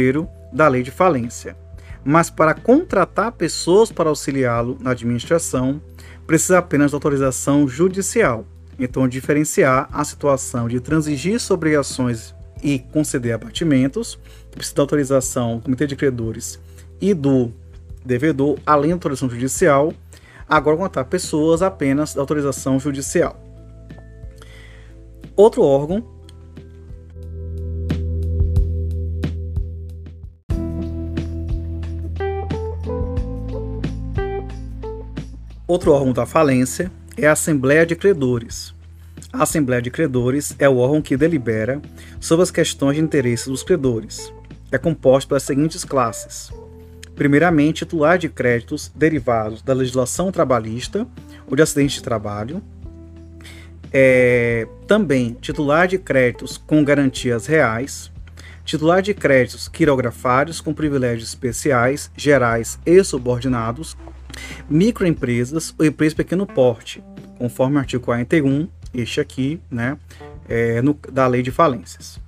[0.51, 1.55] da Lei de Falência.
[2.03, 5.81] Mas para contratar pessoas para auxiliá-lo na administração,
[6.25, 8.45] precisa apenas autorização judicial.
[8.77, 14.17] Então, diferenciar a situação de transigir sobre obrigações e conceder abatimentos,
[14.51, 16.59] precisa da autorização do Comitê de Credores
[16.99, 17.51] e do
[18.05, 19.93] devedor, além da autorização judicial.
[20.47, 23.41] Agora, contar pessoas apenas da autorização judicial.
[25.35, 26.03] Outro órgão
[35.67, 38.76] Outro órgão da falência é a Assembleia de Credores.
[39.37, 41.79] A Assembleia de Credores é o órgão que delibera
[42.19, 44.33] sobre as questões de interesse dos credores.
[44.71, 46.51] É composto pelas seguintes classes:
[47.15, 51.07] primeiramente, titular de créditos derivados da legislação trabalhista
[51.45, 52.63] ou de acidente de trabalho.
[53.93, 58.11] É, também titular de créditos com garantias reais,
[58.65, 63.95] titular de créditos quirografários com privilégios especiais, gerais e subordinados,
[64.67, 67.03] microempresas ou empresas pequeno porte,
[67.37, 68.67] conforme o artigo 41,
[68.97, 69.97] este aqui, né,
[70.47, 72.19] é, no, da lei de falências.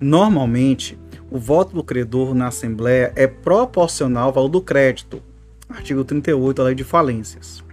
[0.00, 0.98] Normalmente,
[1.30, 5.22] o voto do credor na Assembleia é proporcional ao valor do crédito,
[5.68, 7.64] artigo 38 da Lei de Falências.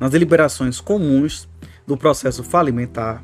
[0.00, 1.48] Nas deliberações comuns
[1.86, 3.22] do processo falimentar,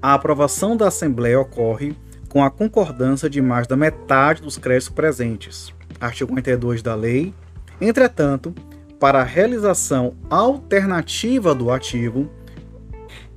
[0.00, 1.96] a aprovação da Assembleia ocorre
[2.28, 7.34] com a concordância de mais da metade dos créditos presentes, artigo 42 da lei.
[7.80, 8.54] Entretanto,
[9.00, 12.30] para a realização alternativa do ativo,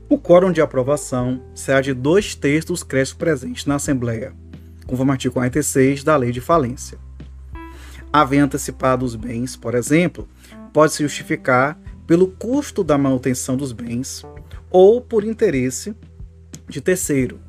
[0.10, 4.34] o quórum de aprovação será de dois terços créditos presentes na Assembleia,
[4.86, 6.97] conforme o artigo 46 da Lei de Falência.
[8.12, 10.28] Havendo antecipado os bens, por exemplo,
[10.72, 14.24] pode se justificar pelo custo da manutenção dos bens
[14.70, 15.95] ou por interesse
[16.68, 17.39] de terceiro.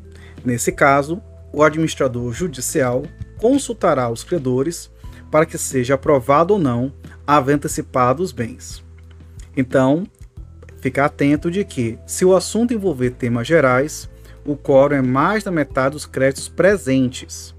[0.44, 1.20] Nesse caso,
[1.52, 3.02] o administrador judicial
[3.38, 4.90] consultará os credores
[5.30, 6.92] para que seja aprovado ou não
[7.26, 8.84] a antecipado os bens.
[9.56, 10.04] Então,
[10.84, 14.06] ficar atento de que, se o assunto envolver temas gerais,
[14.44, 17.54] o quórum é mais da metade dos créditos presentes.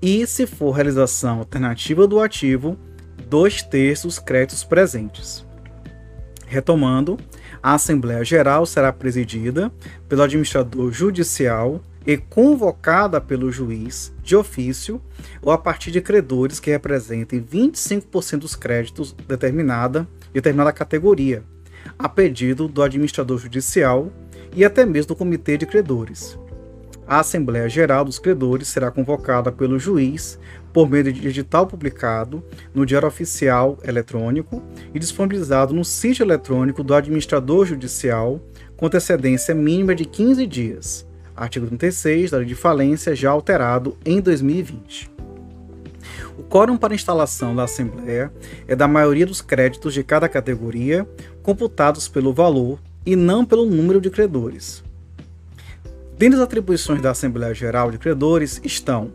[0.00, 2.78] E se for realização alternativa do ativo,
[3.28, 5.44] dois terços créditos presentes.
[6.46, 7.18] Retomando,
[7.62, 9.70] a Assembleia Geral será presidida
[10.08, 15.02] pelo administrador judicial e convocada pelo juiz de ofício
[15.42, 21.44] ou a partir de credores que representem 25% dos créditos determinada determinada categoria,
[21.98, 24.12] a pedido do administrador judicial
[24.54, 26.38] e até mesmo do comitê de credores.
[27.06, 30.38] A Assembleia Geral dos Credores será convocada pelo juiz
[30.72, 32.42] por meio de edital publicado
[32.74, 34.62] no Diário Oficial Eletrônico
[34.94, 38.40] e disponibilizado no sítio eletrônico do administrador judicial
[38.76, 41.06] com antecedência mínima de 15 dias.
[41.36, 45.11] Artigo 36 da Lei de Falência, já alterado em 2020.
[46.42, 48.32] O quórum para instalação da Assembleia
[48.66, 51.06] é da maioria dos créditos de cada categoria,
[51.42, 54.82] computados pelo valor e não pelo número de credores.
[56.18, 59.12] Dentre as atribuições da Assembleia Geral de Credores estão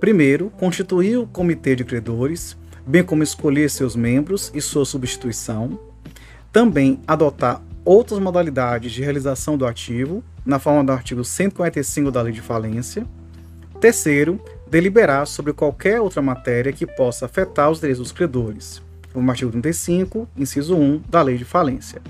[0.00, 5.78] Primeiro, constituir o comitê de credores, bem como escolher seus membros e sua substituição.
[6.52, 12.32] Também adotar outras modalidades de realização do ativo, na forma do artigo 145 da Lei
[12.32, 13.06] de Falência.
[13.80, 14.40] Terceiro,
[14.72, 18.82] deliberar sobre qualquer outra matéria que possa afetar os direitos dos credores,
[19.14, 22.00] o artigo 35, inciso 1 da Lei de Falência.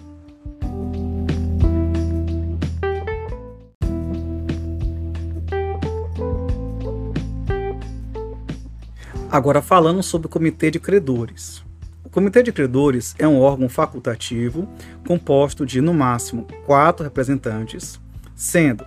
[9.29, 11.65] Agora falando sobre o Comitê de Credores.
[12.05, 14.69] O Comitê de Credores é um órgão facultativo
[15.05, 18.01] composto de, no máximo, quatro representantes,
[18.37, 18.85] sendo,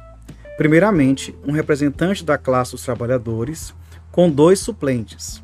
[0.57, 3.73] primeiramente, um representante da classe dos trabalhadores,
[4.11, 5.43] com dois suplentes.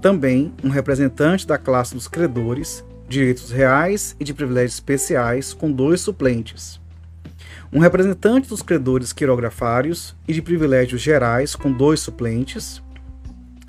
[0.00, 6.00] Também um representante da classe dos credores, direitos reais e de privilégios especiais, com dois
[6.00, 6.80] suplentes.
[7.72, 12.82] Um representante dos credores quirografários e de privilégios gerais, com dois suplentes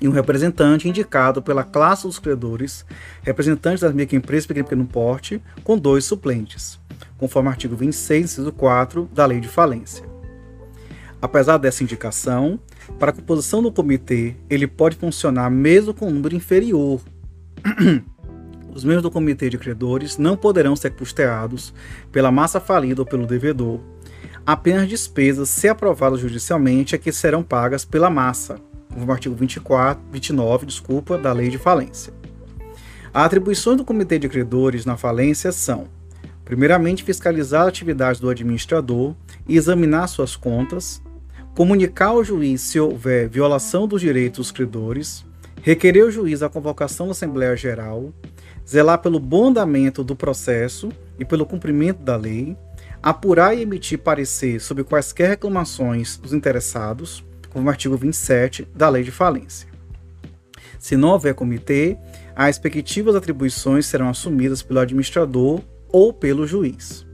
[0.00, 2.86] e um representante indicado pela classe dos credores,
[3.22, 6.80] representante das microempresas pequeno pequeno porte, com dois suplentes,
[7.18, 10.19] conforme artigo 26, inciso 4 da Lei de Falência.
[11.22, 12.58] Apesar dessa indicação,
[12.98, 17.00] para a composição do comitê, ele pode funcionar mesmo com um número inferior.
[18.74, 21.74] Os membros do comitê de credores não poderão ser custeados
[22.12, 23.80] pela massa falida ou pelo devedor.
[24.46, 28.58] Apenas despesas, se aprovadas judicialmente, é que serão pagas pela massa,
[28.88, 32.12] conforme o artigo 24, 29 desculpa, da Lei de Falência.
[33.12, 35.88] As atribuições do Comitê de Credores na falência são,
[36.44, 39.14] primeiramente, fiscalizar a atividade do administrador
[39.48, 41.02] e examinar suas contas,
[41.60, 45.26] comunicar ao juiz se houver violação dos direitos dos credores,
[45.60, 48.14] requerer ao juiz a convocação da Assembleia Geral,
[48.66, 50.88] zelar pelo bom andamento do processo
[51.18, 52.56] e pelo cumprimento da lei,
[53.02, 59.02] apurar e emitir parecer sobre quaisquer reclamações dos interessados, como o artigo 27 da Lei
[59.02, 59.68] de Falência.
[60.78, 61.98] Se não houver comitê,
[62.34, 67.09] as respectivas atribuições serão assumidas pelo administrador ou pelo juiz.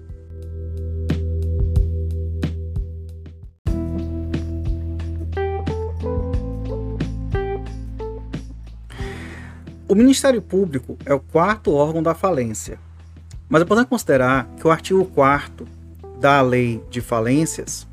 [9.89, 12.79] O Ministério Público é o quarto órgão da falência,
[13.49, 15.67] mas é importante considerar que o artigo 4
[16.21, 17.87] da Lei de Falências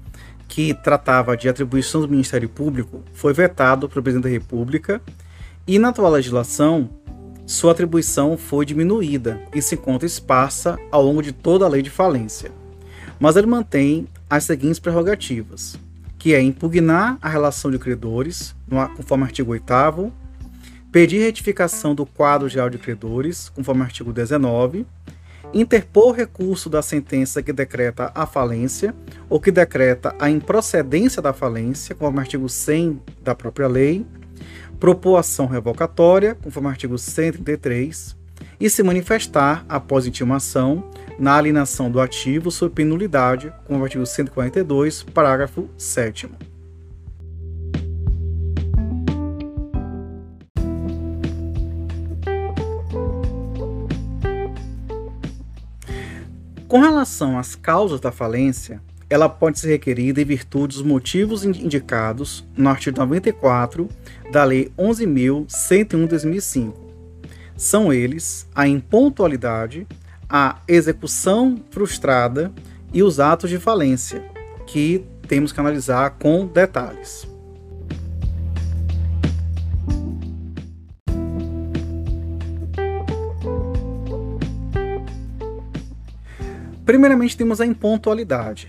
[0.53, 5.01] que tratava de atribuição do Ministério Público, foi vetado pelo presidente da República
[5.65, 6.91] e, na atual legislação,
[7.43, 11.89] sua atribuição foi diminuída e se encontra esparsa ao longo de toda a lei de
[11.89, 12.51] falência.
[13.19, 15.75] Mas ele mantém as seguintes prerrogativas,
[16.19, 18.55] que é impugnar a relação de credores,
[18.95, 19.73] conforme o artigo 8
[20.93, 24.85] pedir retificação do quadro geral de credores, conforme o artigo 19,
[25.51, 28.93] interpor recurso da sentença que decreta a falência
[29.27, 34.05] ou que decreta a improcedência da falência, conforme o artigo 100 da própria lei,
[34.79, 38.15] propor ação revocatória, conforme o artigo 133,
[38.59, 45.01] e se manifestar após intimação na alienação do ativo sob penalidade, conforme o artigo 142,
[45.01, 46.29] parágrafo 7
[56.73, 62.43] Com relação às causas da falência, ela pode ser requerida em virtude dos motivos indicados
[62.57, 63.87] no artigo 94
[64.31, 66.73] da Lei 11.101/2005.
[67.55, 69.85] São eles a impontualidade,
[70.27, 72.51] a execução frustrada
[72.91, 74.23] e os atos de falência,
[74.65, 77.31] que temos que analisar com detalhes.
[86.93, 88.67] Primeiramente, temos a impontualidade.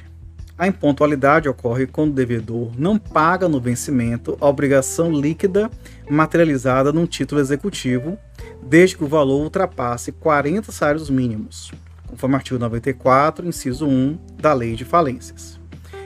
[0.57, 5.71] A impontualidade ocorre quando o devedor não paga no vencimento a obrigação líquida
[6.09, 8.17] materializada num título executivo,
[8.63, 11.71] desde que o valor ultrapasse 40 salários mínimos,
[12.07, 15.61] conforme o artigo 94, inciso 1 da Lei de Falências.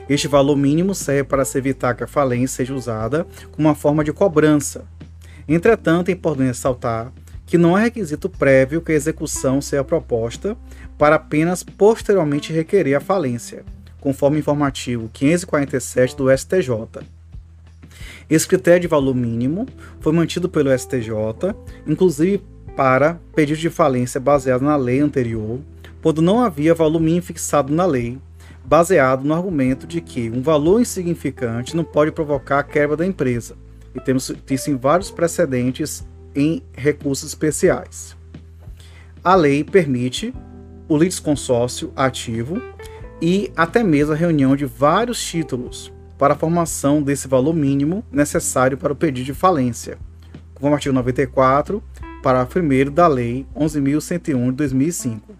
[0.09, 4.03] Este valor mínimo serve para se evitar que a falência seja usada como uma forma
[4.03, 4.83] de cobrança.
[5.47, 7.13] Entretanto, é importante ressaltar
[7.45, 10.55] que não é requisito prévio que a execução seja proposta
[10.99, 13.63] para apenas posteriormente requerer a falência,
[14.01, 17.07] conforme informativo 547 do STJ.
[18.29, 19.65] Esse critério de valor mínimo
[20.01, 21.55] foi mantido pelo STJ,
[21.87, 22.43] inclusive
[22.75, 25.61] para pedido de falência baseado na lei anterior,
[26.01, 28.19] quando não havia valor mínimo fixado na lei,
[28.63, 33.55] baseado no argumento de que um valor insignificante não pode provocar a quebra da empresa.
[33.95, 38.15] E temos isso em vários precedentes em recursos especiais.
[39.23, 40.33] A lei permite
[40.89, 42.59] o litisconsórcio ativo
[43.21, 48.77] e até mesmo a reunião de vários títulos para a formação desse valor mínimo necessário
[48.77, 49.97] para o pedido de falência,
[50.53, 51.81] conforme o artigo 94,
[52.23, 55.35] parágrafo 1 da Lei 11.101 de 2005.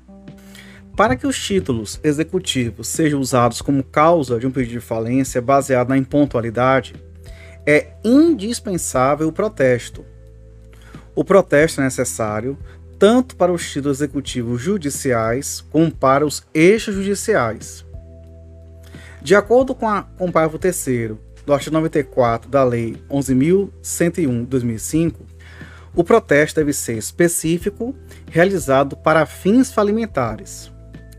[0.95, 5.89] Para que os títulos executivos sejam usados como causa de um pedido de falência baseado
[5.89, 6.93] na impontualidade,
[7.65, 10.05] é indispensável o protesto,
[11.19, 12.57] o protesto é necessário
[12.99, 17.85] tanto para os títulos executivos judiciais como para os extrajudiciais.
[19.21, 21.11] De acordo com, a, com o parágrafo 3
[21.45, 25.13] do artigo 94 da Lei 11.101/2005,
[25.95, 27.95] o protesto deve ser específico,
[28.29, 30.71] realizado para fins falimentares.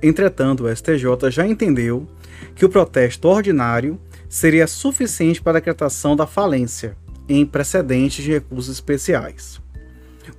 [0.03, 2.07] Entretanto, o STJ já entendeu
[2.55, 6.97] que o protesto ordinário seria suficiente para a decretação da falência
[7.29, 9.61] em precedentes de recursos especiais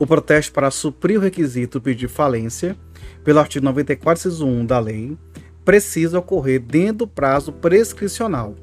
[0.01, 2.75] o protesto para suprir o requisito de falência,
[3.23, 5.15] pelo artigo 94, 1 da lei,
[5.63, 8.55] precisa ocorrer dentro do prazo prescricional.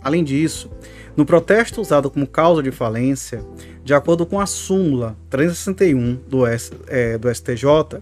[0.00, 0.70] Além disso,
[1.16, 3.44] no protesto usado como causa de falência,
[3.82, 8.00] de acordo com a súmula 361 do, S, é, do STJ,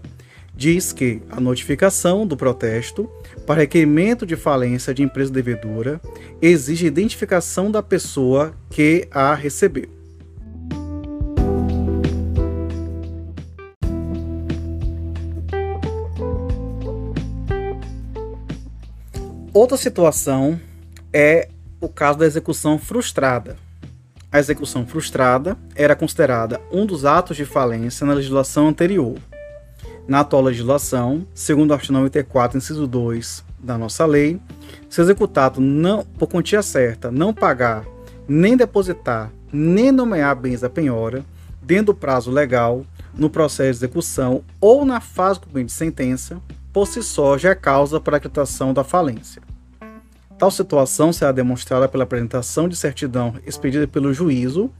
[0.53, 3.09] diz que a notificação do protesto
[3.47, 5.99] para requerimento de falência de empresa devedora
[6.39, 9.98] exige identificação da pessoa que a recebeu.
[19.51, 20.59] Outra situação
[21.11, 21.49] é
[21.81, 23.55] o caso da execução frustrada.
[24.31, 29.15] A execução frustrada era considerada um dos atos de falência na legislação anterior.
[30.07, 34.39] Na atual legislação, segundo o artigo 94, inciso 2 da nossa lei,
[34.87, 37.85] se o executado não, por quantia certa, não pagar,
[38.27, 41.25] nem depositar, nem nomear bens da penhora,
[41.59, 42.85] dentro do prazo legal,
[43.15, 46.39] no processo de execução ou na fase de cumprimento de sentença,
[46.71, 49.41] por si só já é causa para a acreditação da falência.
[50.37, 54.71] Tal situação será demonstrada pela apresentação de certidão expedida pelo juízo,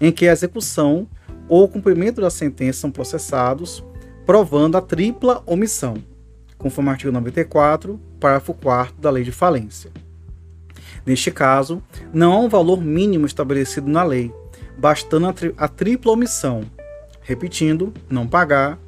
[0.00, 1.08] em que a execução
[1.48, 3.82] ou o cumprimento da sentença são processados,
[4.24, 5.94] provando a tripla omissão,
[6.56, 9.90] conforme o artigo 94, parágrafo 4 da Lei de Falência.
[11.04, 11.82] Neste caso,
[12.12, 14.32] não há um valor mínimo estabelecido na lei,
[14.76, 16.62] bastando a, tri a tripla omissão,
[17.22, 18.78] repetindo, não pagar,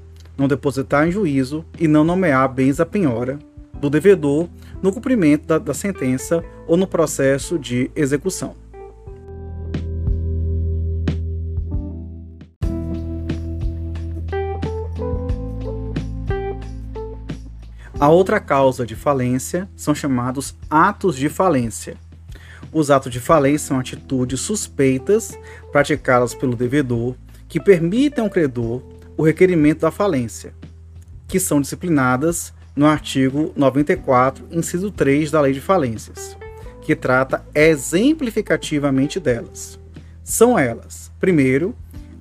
[0.41, 3.39] não depositar em juízo e não nomear bens à penhora
[3.75, 4.49] do devedor
[4.83, 8.57] no cumprimento da, da sentença ou no processo de execução.
[17.99, 21.99] A outra causa de falência são chamados atos de falência.
[22.73, 25.39] Os atos de falência são atitudes suspeitas
[25.71, 27.15] praticadas pelo devedor
[27.47, 28.83] que permitem ao credor
[29.21, 30.55] o requerimento da falência.
[31.29, 36.37] que são disciplinadas no artigo 94, inciso 3 da Lei de Falências,
[36.81, 39.79] que trata exemplificativamente delas.
[40.25, 41.77] São elas: primeiro,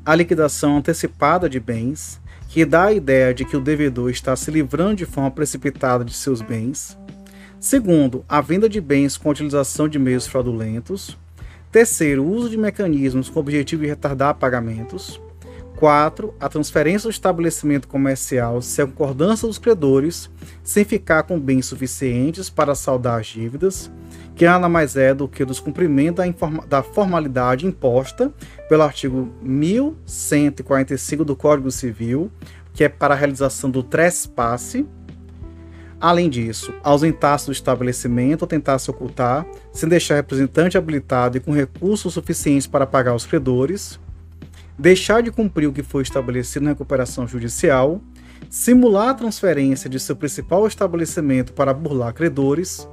[0.06, 2.20] a liquidação antecipada de bens,
[2.50, 6.14] que dá a ideia de que o devedor está se livrando de forma precipitada de
[6.14, 6.97] seus bens.
[7.62, 11.18] Segundo, a venda de bens com utilização de meios fraudulentos.
[11.72, 15.20] Terceiro, o uso de mecanismos com o objetivo de retardar pagamentos.
[15.80, 16.36] 4.
[16.42, 20.30] A transferência do estabelecimento comercial sem a concordância dos credores,
[20.62, 23.90] sem ficar com bens suficientes para saldar as dívidas,
[24.36, 26.22] que nada mais é do que o descumprimento
[26.68, 28.34] da, formalidade imposta
[28.68, 32.30] pelo artigo 1145 do Código Civil,
[32.74, 34.86] que é para a realização do trespasse.
[35.98, 41.54] Além disso, ausentar-se do estabelecimento ou tentar se ocultar, sem deixar representante habilitado e com
[41.54, 43.98] recursos suficientes para pagar os credores
[44.80, 48.02] deixar de cumprir o que foi estabelecido na recuperação judicial,
[48.50, 52.88] simular a transferência de seu principal estabelecimento para burlar credores,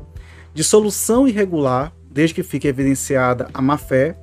[0.53, 4.17] dissolução irregular, desde que fique evidenciada a má-fé,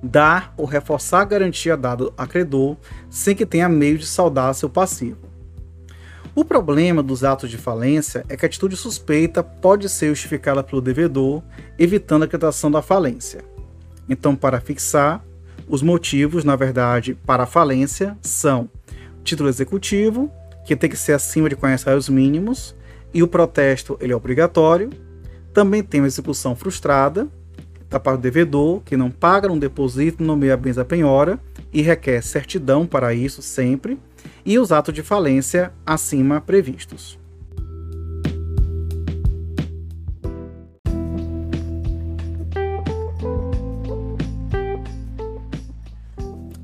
[0.00, 2.76] dar ou reforçar a garantia dada a credor
[3.10, 5.18] sem que tenha meio de saldar seu passivo.
[6.34, 10.80] O problema dos atos de falência é que a atitude suspeita pode ser justificada pelo
[10.80, 11.42] devedor,
[11.78, 13.44] evitando a acreditação da falência.
[14.08, 15.22] Então, para fixar,
[15.72, 18.68] os motivos, na verdade, para a falência são
[19.24, 20.30] título executivo,
[20.66, 22.76] que tem que ser acima de 40 salários mínimos,
[23.14, 24.90] e o protesto ele é obrigatório.
[25.54, 27.26] Também tem a execução frustrada,
[27.88, 31.40] da parte do devedor, que não paga, não deposita, nomeia bens a penhora
[31.72, 33.98] e requer certidão para isso sempre,
[34.44, 37.21] e os atos de falência acima previstos.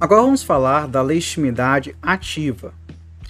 [0.01, 2.73] Agora vamos falar da legitimidade ativa.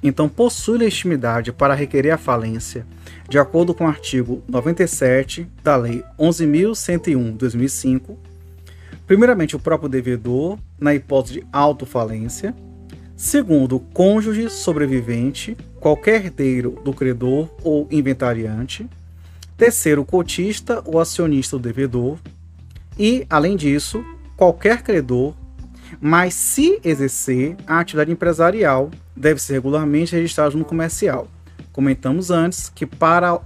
[0.03, 2.87] Então, possui legitimidade para requerer a falência,
[3.27, 8.17] de acordo com o artigo 97 da Lei 11.101-2005.
[9.07, 12.55] Primeiramente, o próprio devedor, na hipótese de autofalência.
[13.17, 18.87] Segundo, cônjuge sobrevivente, qualquer herdeiro do credor ou inventariante.
[19.57, 22.19] Terceiro, cotista ou acionista do devedor.
[22.99, 24.05] E, além disso,
[24.37, 25.35] qualquer credor
[26.01, 31.29] mas se exercer a atividade empresarial, deve ser regularmente registrado no comercial.
[31.73, 33.41] Comentamos antes que para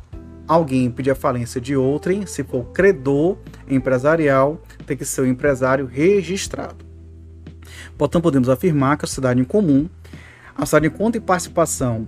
[0.46, 3.38] alguém pedir a falência de outrem, se for credor
[3.68, 6.84] empresarial, tem que ser o empresário registrado.
[7.96, 9.88] Portanto, podemos afirmar que a sociedade em comum,
[10.54, 12.06] a sociedade em conta e participação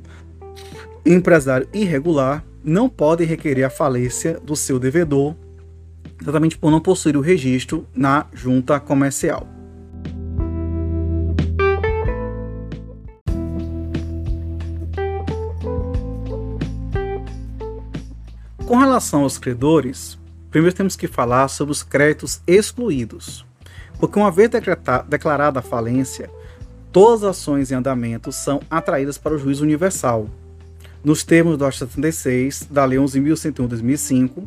[1.07, 5.35] empresário irregular não pode requerer a falência do seu devedor,
[6.21, 9.54] exatamente por não possuir o registro na junta comercial.
[18.75, 20.19] Com relação aos credores,
[20.51, 23.47] primeiro temos que falar sobre os créditos excluídos.
[24.01, 24.51] Porque uma vez
[25.09, 26.29] declarada a falência,
[26.91, 30.29] todas as ações em andamento são atraídas para o juízo universal.
[31.05, 34.43] Nos termos do artigo 76 da Lei 11.101/2005,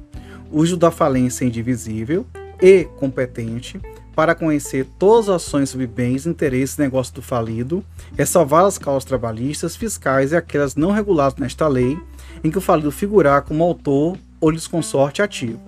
[0.51, 2.25] o uso da falência é indivisível
[2.61, 3.80] e competente
[4.13, 7.82] para conhecer todas as ações sobre bens, interesses e negócios do falido,
[8.17, 11.97] ressalvar as causas trabalhistas, fiscais e aquelas não reguladas nesta lei
[12.43, 15.61] em que o falido figurar como autor ou desconsorte ativo.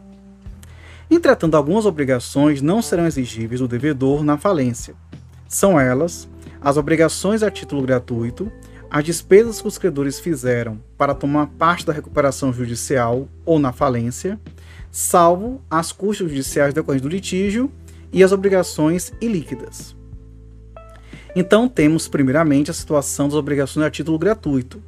[1.09, 4.93] Entretanto, algumas obrigações não serão exigíveis do devedor na falência.
[5.47, 6.28] São elas
[6.61, 8.51] as obrigações a título gratuito,
[8.91, 14.39] as despesas que os credores fizeram para tomar parte da recuperação judicial ou na falência,
[14.91, 17.72] salvo as custas judiciais decorrentes do litígio
[18.11, 19.95] e as obrigações ilíquidas.
[21.36, 24.82] Então, temos primeiramente a situação das obrigações a título gratuito,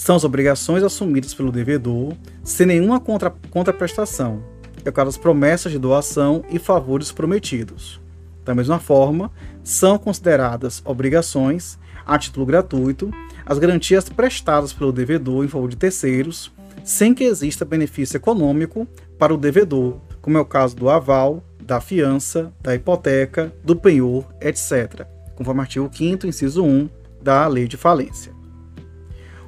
[0.00, 4.42] são as obrigações assumidas pelo devedor sem nenhuma contra, contraprestação,
[4.82, 8.00] é das promessas de doação e favores prometidos.
[8.42, 9.30] Da mesma forma,
[9.62, 13.10] são consideradas obrigações, a título gratuito,
[13.44, 16.50] as garantias prestadas pelo devedor em favor de terceiros,
[16.82, 18.88] sem que exista benefício econômico
[19.18, 24.24] para o devedor, como é o caso do aval, da fiança, da hipoteca, do penhor,
[24.40, 26.88] etc., conforme artigo 5 inciso 1
[27.20, 28.39] da Lei de Falência.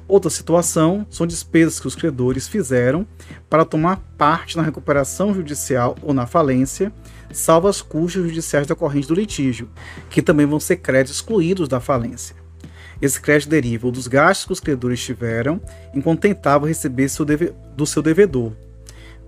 [0.07, 3.07] Outra situação são despesas que os credores fizeram
[3.49, 6.91] para tomar parte na recuperação judicial ou na falência,
[7.31, 9.69] salvo as custas judiciais decorrentes do litígio,
[10.09, 12.35] que também vão ser créditos excluídos da falência.
[13.01, 15.59] Esse crédito deriva dos gastos que os credores tiveram
[15.93, 18.51] enquanto tentavam receber seu deve do seu devedor.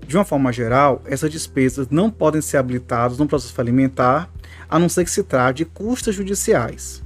[0.05, 4.29] De uma forma geral, essas despesas não podem ser habilitadas no processo falimentar,
[4.69, 7.01] a não ser que se trate de custas judiciais.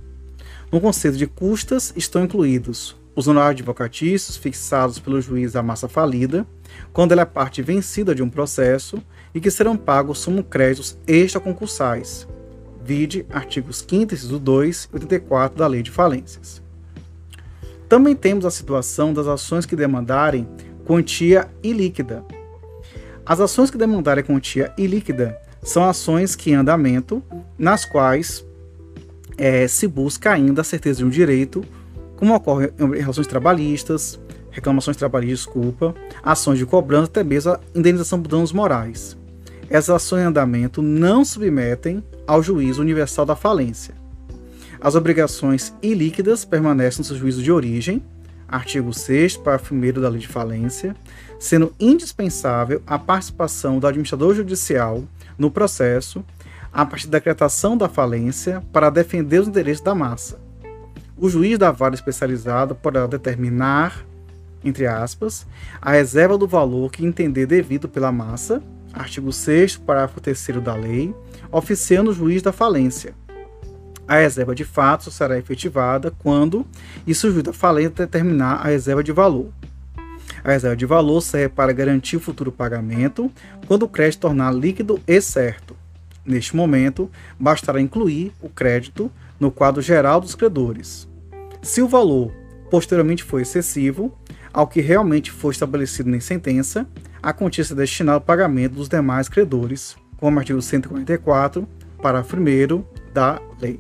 [0.72, 6.46] No conceito de custas estão incluídos os honorários advocatícios fixados pelo juiz da massa falida,
[6.94, 9.02] quando ela é parte vencida de um processo,
[9.34, 12.28] e que serão pagos como créditos extraconcursais.
[12.84, 16.62] Vide artigos 5 inciso 2 e 84 da Lei de Falências.
[17.88, 20.48] Também temos a situação das ações que demandarem
[20.86, 22.24] quantia ilíquida.
[23.26, 27.22] As ações que demandarem quantia ilíquida são ações que em andamento,
[27.58, 28.46] nas quais
[29.38, 31.64] é, se busca ainda a certeza de um direito,
[32.20, 34.20] como ocorre em relações trabalhistas,
[34.52, 39.18] reclamações trabalhistas, desculpa, ações de cobrança, até mesmo a indenização por danos morais.
[39.70, 43.96] Essas ações em andamento não submetem ao juízo universal da falência.
[44.82, 48.04] As obrigações ilíquidas permanecem no seu juízo de origem,
[48.50, 50.94] artigo 6 parágrafo 1 da Lei de Falência,
[51.40, 55.06] sendo indispensável a participação do administrador judicial
[55.38, 56.22] no processo
[56.74, 60.49] a partir da decretação da falência para defender os interesses da massa.
[61.22, 64.06] O juiz da vara especializada poderá determinar,
[64.64, 65.46] entre aspas,
[65.82, 68.64] a reserva do valor que entender devido pela massa,
[68.94, 71.14] artigo 6 parágrafo 3 da lei,
[71.52, 73.14] oficiando o juiz da falência.
[74.08, 76.66] A reserva de fato será efetivada quando
[77.06, 79.50] se o juiz da falência determinar a reserva de valor.
[80.42, 83.30] A reserva de valor serve para garantir o futuro pagamento
[83.68, 85.76] quando o crédito tornar líquido e certo,
[86.30, 87.10] Neste momento,
[87.40, 91.09] bastará incluir o crédito no quadro geral dos credores.
[91.62, 92.32] Se o valor
[92.70, 94.18] posteriormente for excessivo
[94.54, 96.88] ao que realmente foi estabelecido em sentença,
[97.22, 101.68] a quantia será destinada ao pagamento dos demais credores, como o artigo 144,
[102.02, 102.84] parágrafo 1
[103.14, 103.80] da lei.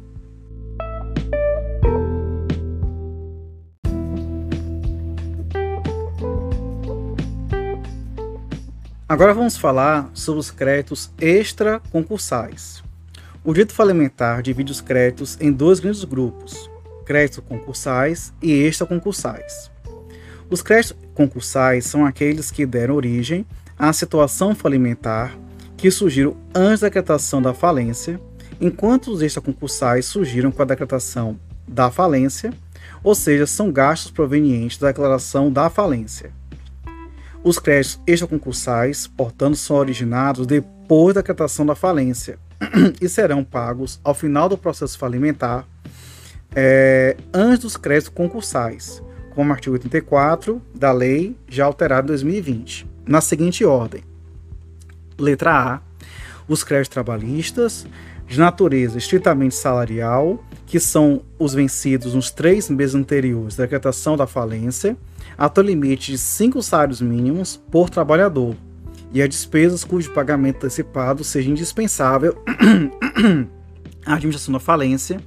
[9.08, 12.84] Agora vamos falar sobre os créditos extra-concursais.
[13.44, 16.70] O direito falimentar divide os créditos em dois grandes grupos:
[17.10, 19.72] créditos concursais e extra-concursais.
[20.47, 23.47] Os créditos concursais são aqueles que deram origem
[23.80, 25.36] à situação falimentar
[25.76, 28.22] que surgiram antes da decretação da falência,
[28.62, 32.53] enquanto os extra-concursais surgiram com a decretação da falência,
[33.03, 36.32] ou seja, são gastos provenientes da declaração da falência.
[37.43, 42.38] Os créditos extraconcursais, portanto, são originados depois da decretação da falência
[43.01, 45.66] e serão pagos ao final do processo falimentar
[46.62, 49.01] é, antes dos créditos concursais,
[49.34, 54.03] como o artigo 84 da lei já alterada em 2020, na seguinte ordem:
[55.18, 55.82] letra A,
[56.49, 57.88] os créditos trabalhistas
[58.28, 64.28] de natureza estritamente salarial, que são os vencidos nos três meses anteriores da decretação da
[64.28, 64.97] falência,
[65.38, 68.53] até o limite de cinco salários mínimos por trabalhador,
[69.14, 72.38] e as despesas cujo pagamento antecipado seja indispensável
[74.05, 75.22] à administração da falência,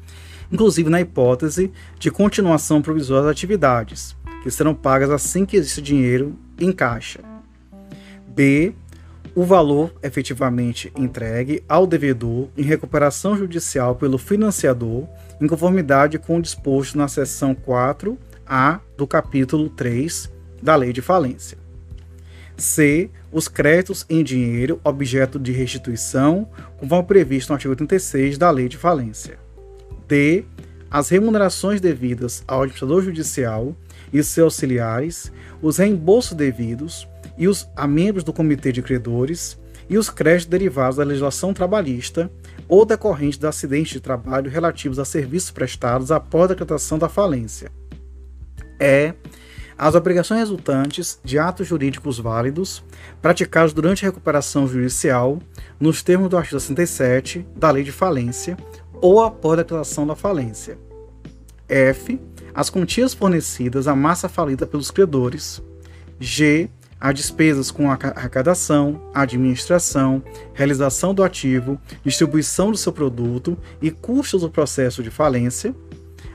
[0.53, 6.36] inclusive na hipótese de continuação provisória das atividades, que serão pagas assim que existe dinheiro
[6.61, 7.20] em caixa.
[8.28, 8.74] B.
[9.34, 15.07] O valor efetivamente entregue ao devedor em recuperação judicial pelo financiador,
[15.40, 20.30] em conformidade com o disposto na seção 4 a do capítulo 3
[20.62, 21.57] da Lei de Falência.
[22.59, 23.11] C.
[23.32, 26.46] Os créditos em dinheiro objeto de restituição,
[26.76, 29.38] conforme previsto no artigo 36 da Lei de Falência.
[30.12, 30.44] D.
[30.90, 33.74] As remunerações devidas ao administrador judicial
[34.12, 35.32] e seus auxiliares,
[35.62, 37.08] os reembolsos devidos
[37.38, 39.58] e os a membros do comitê de credores
[39.88, 42.30] e os créditos derivados da legislação trabalhista
[42.68, 47.72] ou decorrentes de acidentes de trabalho relativos a serviços prestados após a decretação da falência
[48.78, 49.14] é
[49.78, 52.84] as obrigações resultantes de atos jurídicos válidos
[53.22, 55.38] praticados durante a recuperação judicial
[55.80, 58.58] nos termos do artigo 67 da Lei de Falência
[59.03, 60.78] ou após a declaração da falência.
[61.68, 62.18] F.
[62.55, 65.61] As quantias fornecidas à massa falida pelos credores.
[66.18, 66.70] G.
[67.00, 70.22] As despesas com arrecadação, administração,
[70.55, 75.74] realização do ativo, distribuição do seu produto e custos do processo de falência.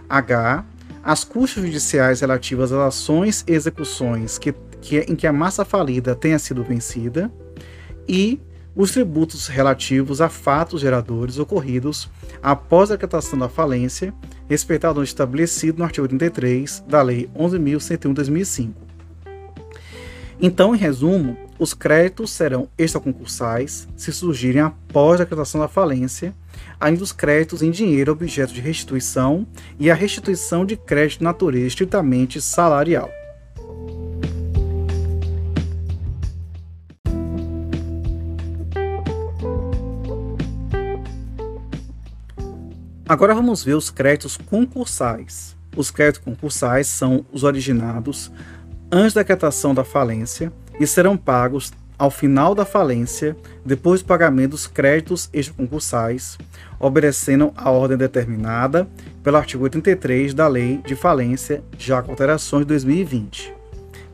[0.09, 0.65] H
[1.07, 6.13] as custas judiciais relativas às ações e execuções que, que, em que a massa falida
[6.13, 7.32] tenha sido vencida
[8.05, 8.41] e
[8.78, 12.07] os tributos relativos a fatos geradores ocorridos
[12.41, 14.13] após a decretação da falência,
[14.47, 18.73] respeitado o estabelecido no artigo 33 da Lei 11.101/2005.
[20.39, 26.36] Então, em resumo, os créditos serão extraconcursais se surgirem após a decretação da falência
[26.80, 29.47] ainda os créditos em dinheiro objeto de restituição
[29.80, 33.11] e a restituição de crédito de natureza estritamente salarial.
[43.10, 45.55] Agora vamos ver os créditos concursais.
[45.78, 48.32] os créditos concursais são os originados
[48.91, 54.51] antes da decretação da falência e serão pagos ao final da falência, depois do pagamento
[54.51, 56.38] dos créditos extraconcursais,
[56.80, 58.88] obedecendo a ordem determinada
[59.24, 63.53] pelo artigo 83 da Lei de Falência, já com alterações de 2020.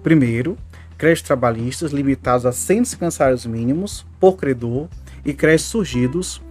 [0.03, 0.55] Primeiro,
[0.97, 4.87] créditos trabalhistas limitados a 150 salários mínimos por credor
[5.25, 6.41] e créditos surgidos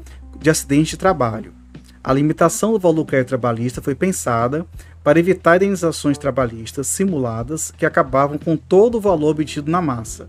[0.41, 1.62] de acidente de trabalho.
[2.05, 4.67] A limitação do valor do crédito trabalhista foi pensada
[5.05, 10.29] para evitar indenizações trabalhistas simuladas que acabavam com todo o valor obtido na massa.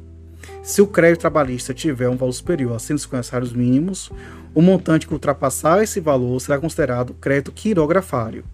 [0.61, 4.11] Se o crédito trabalhista tiver um valor superior a 150 salários mínimos,
[4.53, 8.45] o montante que ultrapassar esse valor será considerado crédito quirografário.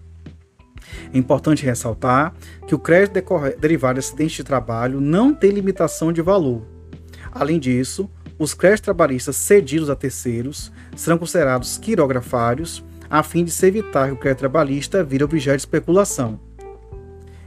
[1.12, 2.32] É importante ressaltar
[2.66, 3.22] que o crédito
[3.60, 6.62] derivado de acidente de trabalho não tem limitação de valor.
[7.30, 8.08] Além disso,
[8.38, 14.12] os créditos trabalhistas cedidos a terceiros serão considerados quirografários a fim de se evitar que
[14.12, 16.38] o crédito trabalhista vire objeto de especulação.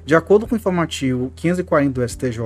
[0.06, 2.42] De acordo com o informativo 540 do STJ,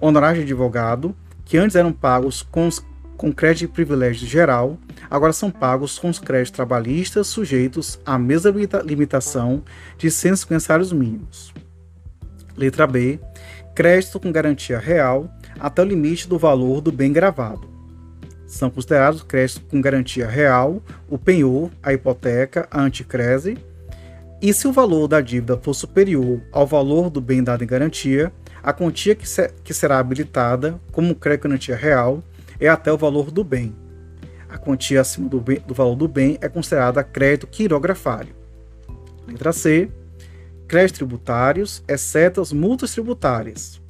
[0.00, 1.14] honorários de advogado,
[1.44, 2.82] que antes eram pagos com, os,
[3.18, 4.78] com crédito de privilégio geral,
[5.10, 8.50] agora são pagos com os créditos trabalhistas sujeitos à mesma
[8.82, 9.62] limitação
[9.98, 11.52] de 150 salários mínimos.
[12.56, 13.20] Letra B.
[13.74, 17.69] Crédito com garantia real até o limite do valor do bem gravado.
[18.50, 23.56] São considerados créditos com garantia real, o penhor, a hipoteca, a anticrese,
[24.42, 28.32] e se o valor da dívida for superior ao valor do bem dado em garantia,
[28.60, 32.24] a quantia que, se, que será habilitada como crédito garantia real
[32.58, 33.72] é até o valor do bem.
[34.48, 38.34] A quantia acima do, bem, do valor do bem é considerada crédito quirografário.
[39.28, 39.88] Letra C.
[40.66, 43.80] Créditos tributários, exceto as multas tributárias.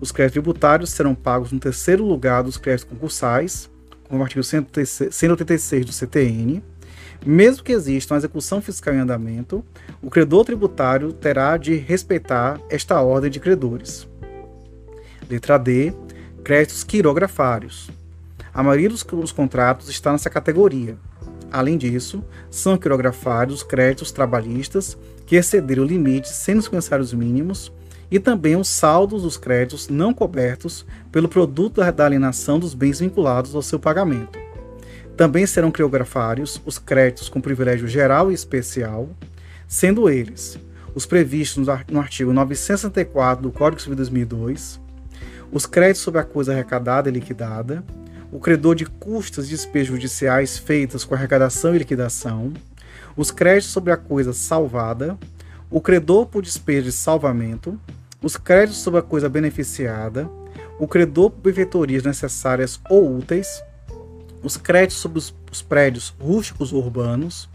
[0.00, 3.70] Os créditos tributários serão pagos no terceiro lugar dos créditos concursais,
[4.08, 6.62] como o artigo 186 do CTN.
[7.24, 9.64] Mesmo que exista uma execução fiscal em andamento,
[10.02, 14.06] o credor tributário terá de respeitar esta ordem de credores.
[15.28, 15.92] Letra D.
[16.44, 17.90] Créditos quirografários.
[18.54, 20.96] A maioria dos, dos contratos está nessa categoria.
[21.50, 24.96] Além disso, são quirografários os créditos trabalhistas
[25.26, 26.68] que excederam o limite sem os
[27.12, 27.72] mínimos
[28.10, 33.54] e também os saldos dos créditos não cobertos pelo produto da alienação dos bens vinculados
[33.54, 34.38] ao seu pagamento.
[35.16, 39.08] Também serão criografários os créditos com privilégio geral e especial,
[39.66, 40.58] sendo eles
[40.94, 44.80] os previstos no artigo 964 do Código Civil de 2002,
[45.52, 47.84] os créditos sobre a coisa arrecadada e liquidada,
[48.32, 52.52] o credor de custas e despesas judiciais feitas com arrecadação e liquidação,
[53.16, 55.18] os créditos sobre a coisa salvada,
[55.70, 57.78] o credor por despesa de salvamento,
[58.22, 60.28] os créditos sobre a coisa beneficiada,
[60.78, 63.62] o credor por benfeitorias necessárias ou úteis,
[64.42, 67.48] os créditos sobre os, os prédios rústicos ou urbanos,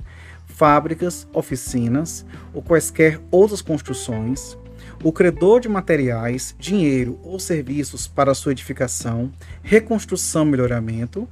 [0.46, 4.58] fábricas, oficinas ou quaisquer outras construções,
[5.04, 9.32] o credor de materiais, dinheiro ou serviços para sua edificação,
[9.64, 11.28] reconstrução e melhoramento,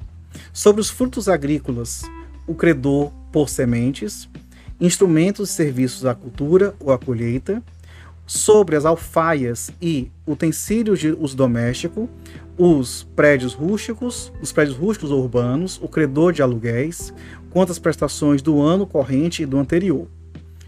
[0.53, 2.03] sobre os frutos agrícolas,
[2.47, 4.29] o credor por sementes,
[4.79, 7.61] instrumentos e serviços à cultura ou à colheita,
[8.25, 12.07] sobre as alfaias e utensílios de uso doméstico,
[12.55, 17.11] os prédios rústicos, os prédios rústicos ou urbanos, o credor de aluguéis,
[17.49, 20.07] quanto às prestações do ano corrente e do anterior.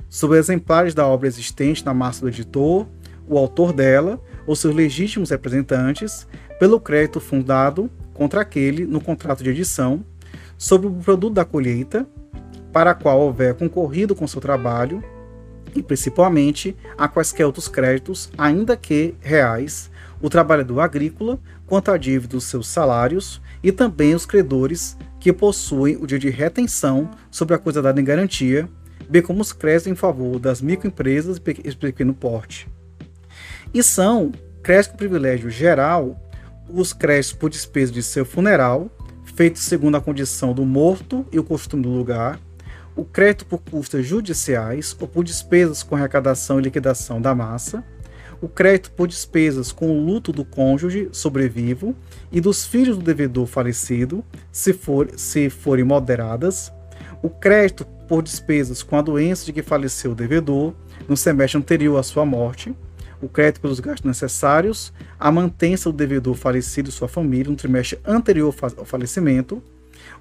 [0.10, 2.88] Sobre exemplares da obra existente na massa do editor,
[3.28, 6.28] o autor dela ou seus legítimos representantes,
[6.60, 10.04] pelo crédito fundado contra aquele no contrato de edição,
[10.58, 12.08] sobre o produto da colheita,
[12.72, 15.04] para a qual houver concorrido com seu trabalho,
[15.76, 19.90] e principalmente a quaisquer outros créditos, ainda que reais,
[20.22, 25.98] o trabalhador agrícola quanto à dívida dos seus salários e também os credores que possuem
[25.98, 28.68] o dia de retenção sobre a coisa dada em garantia,
[29.10, 32.68] bem como os créditos em favor das microempresas e pequeno porte.
[33.74, 36.20] E são créditos com privilégio geral
[36.70, 38.90] os créditos por despesa de seu funeral,
[39.36, 42.40] feitos segundo a condição do morto e o costume do lugar,
[42.96, 47.84] o crédito por custas judiciais ou por despesas com arrecadação e liquidação da massa,
[48.42, 51.96] o crédito por despesas com o luto do cônjuge sobrevivo
[52.32, 56.72] e dos filhos do devedor falecido, se, for, se forem moderadas,
[57.22, 60.74] o crédito por despesas com a doença de que faleceu o devedor
[61.08, 62.76] no semestre anterior à sua morte,
[63.22, 68.00] o crédito pelos gastos necessários, a mantença do devedor falecido e sua família no trimestre
[68.04, 69.62] anterior ao falecimento,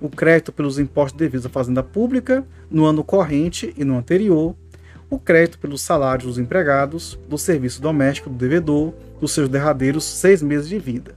[0.01, 4.55] o crédito pelos impostos devidos à fazenda pública no ano corrente e no anterior,
[5.11, 10.41] o crédito pelos salários dos empregados, do serviço doméstico do devedor, dos seus derradeiros seis
[10.43, 11.15] meses de vida.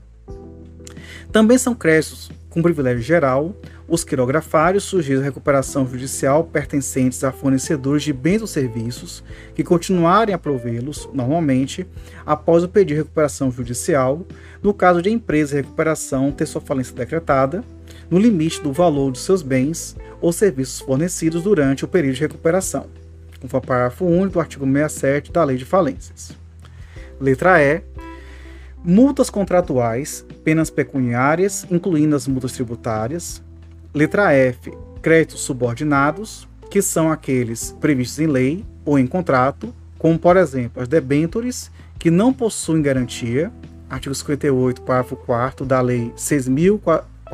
[1.32, 3.54] Também são créditos com privilégio geral
[3.88, 9.22] os quirografários sujeitos à recuperação judicial pertencentes a fornecedores de bens ou serviços
[9.54, 11.86] que continuarem a provê-los, normalmente,
[12.24, 14.24] após o pedido de recuperação judicial,
[14.62, 17.62] no caso de empresa de recuperação ter sua falência decretada,
[18.10, 22.86] no limite do valor de seus bens ou serviços fornecidos durante o período de recuperação,
[23.40, 26.36] conforme o parágrafo único do artigo 67 da Lei de Falências.
[27.20, 27.82] Letra E.
[28.82, 33.42] Multas contratuais, penas pecuniárias, incluindo as multas tributárias,
[33.94, 34.72] Letra F.
[35.00, 40.88] Créditos subordinados, que são aqueles previstos em lei ou em contrato, como por exemplo as
[40.88, 43.52] debêntures que não possuem garantia,
[43.88, 46.12] artigo 58, parágrafo 4 da Lei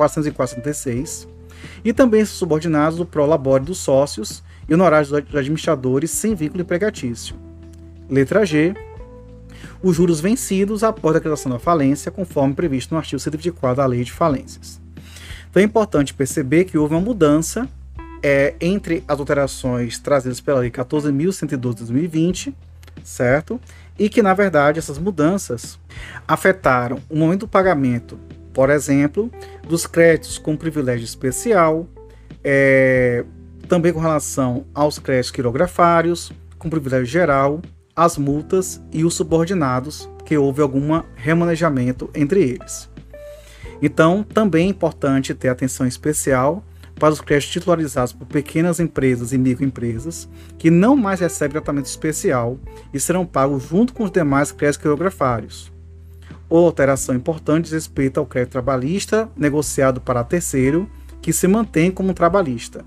[0.09, 1.27] 6.446,
[1.83, 7.35] e também subordinados o prolabore dos sócios e honorários dos administradores sem vínculo empregatício.
[8.09, 8.73] Letra G.
[9.83, 14.03] Os juros vencidos após a declaração da falência, conforme previsto no artigo 124 da Lei
[14.03, 14.79] de Falências.
[15.49, 17.67] Então é importante perceber que houve uma mudança
[18.23, 22.55] é, entre as alterações trazidas pela Lei 14.112 de 2020,
[23.03, 23.59] certo?
[23.97, 25.79] E que, na verdade, essas mudanças
[26.27, 28.19] afetaram o momento do pagamento,
[28.53, 29.31] por exemplo,
[29.71, 31.87] dos créditos com privilégio especial,
[32.43, 33.23] é,
[33.69, 37.61] também com relação aos créditos quirografários, com privilégio geral,
[37.95, 42.89] as multas e os subordinados, que houve algum remanejamento entre eles.
[43.81, 46.63] Então, também é importante ter atenção especial
[46.99, 52.59] para os créditos titularizados por pequenas empresas e microempresas que não mais recebem tratamento especial
[52.93, 55.71] e serão pagos junto com os demais créditos quirografários.
[56.49, 60.89] Ou alteração importante respeito ao crédito trabalhista negociado para terceiro
[61.21, 62.83] que se mantém como trabalhista.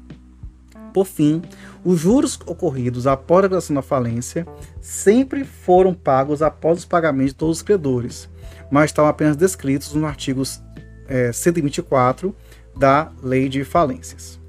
[0.93, 1.43] Por fim,
[1.85, 4.47] os juros ocorridos após a declaração da falência
[4.81, 8.29] sempre foram pagos após os pagamentos de todos os credores,
[8.71, 10.63] mas estavam apenas descritos nos artigos
[11.09, 12.35] é, 124
[12.77, 14.44] da Lei de Falências.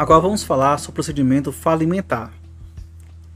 [0.00, 2.32] Agora vamos falar sobre o procedimento falimentar.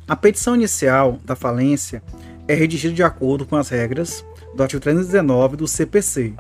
[0.09, 2.03] A petição inicial da falência
[2.49, 4.25] é redigida de acordo com as regras
[4.57, 6.33] do artigo 319 do CPC.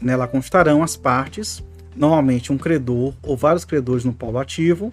[0.00, 1.64] Nela constarão as partes,
[1.96, 4.92] normalmente um credor ou vários credores no polo ativo,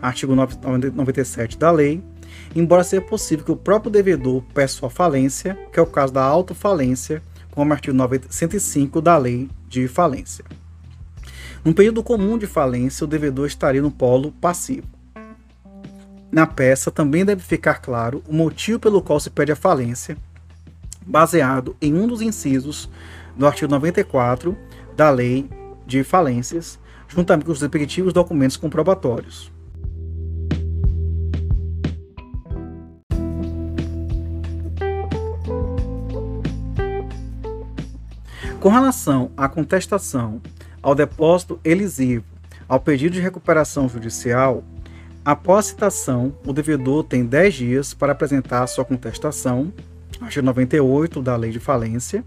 [0.00, 2.02] artigo 97 da lei,
[2.56, 6.24] embora seja possível que o próprio devedor peça sua falência, que é o caso da
[6.24, 7.94] autofalência, como artigo
[8.30, 10.46] 105 da lei de falência.
[11.62, 14.86] No período comum de falência, o devedor estaria no polo passivo.
[16.32, 20.16] Na peça também deve ficar claro o motivo pelo qual se pede a falência,
[21.04, 22.88] baseado em um dos incisos
[23.36, 24.56] do artigo 94
[24.96, 25.50] da Lei
[25.86, 29.52] de Falências, juntamente com os respectivos documentos comprobatórios.
[38.60, 40.40] Com relação à contestação
[40.82, 42.24] ao depósito elisivo,
[42.68, 44.64] ao pedido de recuperação judicial,
[45.24, 49.72] após citação, o devedor tem 10 dias para apresentar sua contestação,
[50.20, 52.24] artigo 98 da Lei de Falência,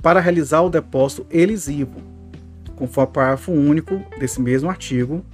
[0.00, 2.00] para realizar o depósito elisivo,
[2.74, 5.24] conforme o parágrafo único desse mesmo artigo,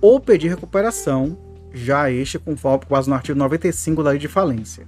[0.00, 1.38] ou pedir recuperação,
[1.72, 4.86] já este conforme quase no artigo 95 da Lei de Falência.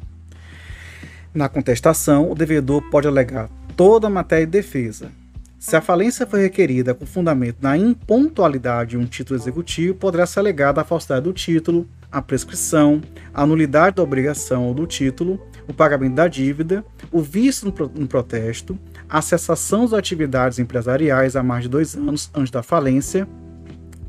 [1.32, 5.12] Na contestação, o devedor pode alegar toda a matéria de defesa.
[5.58, 10.38] Se a falência foi requerida com fundamento na impontualidade de um título executivo, poderá ser
[10.38, 13.02] alegada a falsidade do título, a prescrição,
[13.34, 18.78] a nulidade da obrigação ou do título, o pagamento da dívida, o vício no protesto,
[19.08, 23.26] a cessação das atividades empresariais há mais de dois anos antes da falência,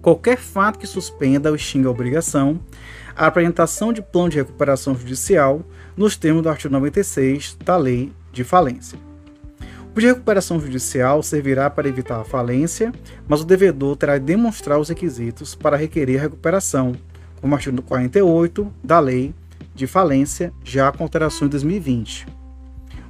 [0.04, 2.60] qualquer fato que suspenda ou extinga a obrigação,
[3.16, 5.66] a apresentação de plano de recuperação judicial
[5.98, 9.09] nos termos do artigo 96 da Lei de Falência.
[9.96, 12.92] O de recuperação judicial servirá para evitar a falência,
[13.28, 16.96] mas o devedor terá de demonstrar os requisitos para requerer a recuperação,
[17.42, 19.34] como o artigo 48 da Lei
[19.74, 22.28] de Falência, já com alterações em 2020.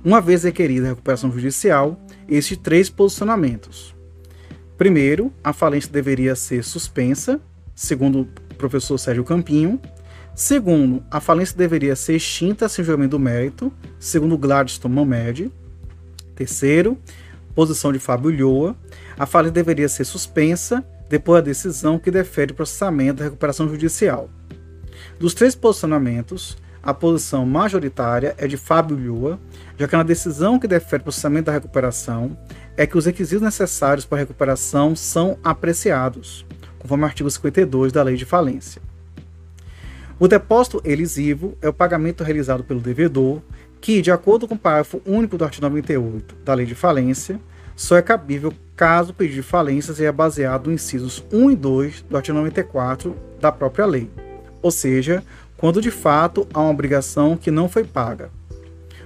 [0.03, 3.93] Uma vez requerida a recuperação judicial, existem três posicionamentos.
[4.77, 7.41] Primeiro, a falência deveria ser suspensa,
[7.75, 9.79] segundo o professor Sérgio Campinho.
[10.33, 15.51] Segundo, a falência deveria ser extinta sem julgamento do mérito, segundo Gladstone Momed.
[16.39, 16.97] Terceiro,
[17.53, 18.73] posição de Fábio Lhoa,
[19.17, 24.29] a falha deveria ser suspensa depois da decisão que defere o processamento da recuperação judicial.
[25.19, 29.37] Dos três posicionamentos, a posição majoritária é de Fábio Lhoa,
[29.77, 32.37] já que na decisão que defere o processamento da recuperação
[32.77, 36.45] é que os requisitos necessários para a recuperação são apreciados,
[36.77, 38.81] conforme o artigo 52 da Lei de Falência.
[40.17, 43.41] O depósito elisivo é o pagamento realizado pelo devedor
[43.81, 47.39] que, de acordo com o parágrafo único do artigo 98 da Lei de Falência,
[47.75, 52.01] só é cabível caso o pedido de falência seja baseado nos incisos 1 e 2
[52.09, 54.09] do artigo 94 da própria lei,
[54.61, 55.23] ou seja,
[55.55, 58.29] quando de fato há uma obrigação que não foi paga.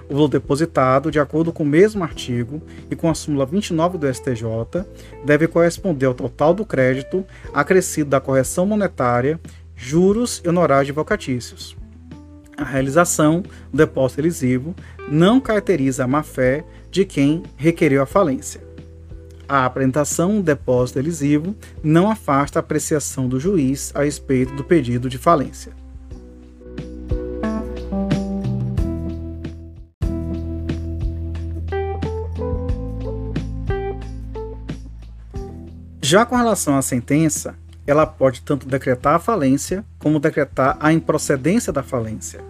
[0.09, 4.11] O valor depositado, de acordo com o mesmo artigo e com a súmula 29 do
[4.11, 4.85] STJ,
[5.23, 9.39] deve corresponder ao total do crédito acrescido da correção monetária,
[9.75, 11.82] juros e honorários advocatícios.
[12.55, 13.41] A realização
[13.71, 14.75] do depósito elisivo
[15.09, 18.61] não caracteriza a má-fé de quem requeriu a falência.
[19.47, 25.09] A apresentação do depósito elisivo não afasta a apreciação do juiz a respeito do pedido
[25.09, 25.73] de falência.
[36.01, 37.55] Já com relação à sentença,
[37.85, 42.41] ela pode tanto decretar a falência como decretar a improcedência da falência.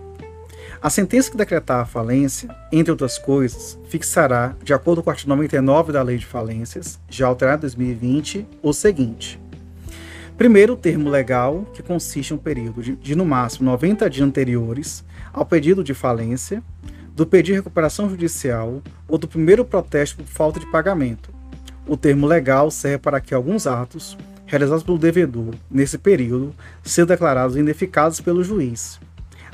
[0.82, 5.30] A sentença que decretar a falência, entre outras coisas, fixará, de acordo com o artigo
[5.30, 9.40] 99 da Lei de Falências, já alterado em 2020, o seguinte:
[10.38, 14.28] Primeiro, o termo legal, que consiste em um período de, de, no máximo 90 dias
[14.28, 16.62] anteriores ao pedido de falência,
[17.16, 21.30] do pedido de recuperação judicial ou do primeiro protesto por falta de pagamento,
[21.88, 24.18] o termo legal serve para que alguns atos
[24.54, 29.00] realizados pelo devedor nesse período sejam declarados ineficazes pelo juiz.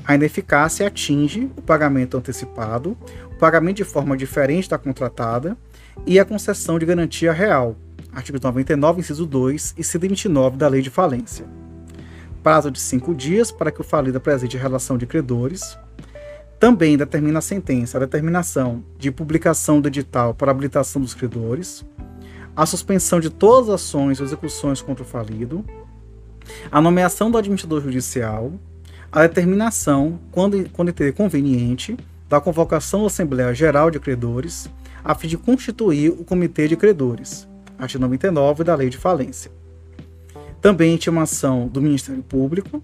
[0.06, 2.98] A ineficácia atinge o pagamento antecipado,
[3.32, 5.58] o pagamento de forma diferente da contratada
[6.06, 7.78] e a concessão de garantia real,
[8.12, 11.46] artigo 99, inciso 2 e 129 da Lei de Falência.
[12.44, 15.78] Prazo de cinco dias para que o falido apresente relação de credores.
[16.60, 21.86] Também determina a sentença a determinação de publicação do edital para habilitação dos credores
[22.60, 25.64] a suspensão de todas as ações ou execuções contra o falido,
[26.70, 28.52] a nomeação do administrador judicial,
[29.10, 31.96] a determinação, quando, quando entender conveniente,
[32.28, 34.70] da convocação da Assembleia Geral de Credores,
[35.02, 37.48] a fim de constituir o Comitê de Credores,
[37.78, 39.50] artigo 99 da Lei de Falência.
[40.60, 42.84] Também intimação do Ministério Público,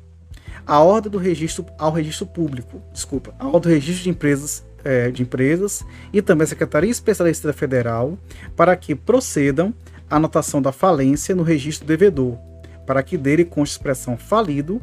[0.65, 5.09] a ordem do registro ao registro público, desculpa, a ordem do registro de empresas é,
[5.09, 5.83] de Empresas
[6.13, 8.17] e também a Secretaria Especialista Federal
[8.55, 9.73] para que procedam
[10.09, 12.37] à anotação da falência no registro devedor,
[12.85, 14.79] para que dele conste expressão falido,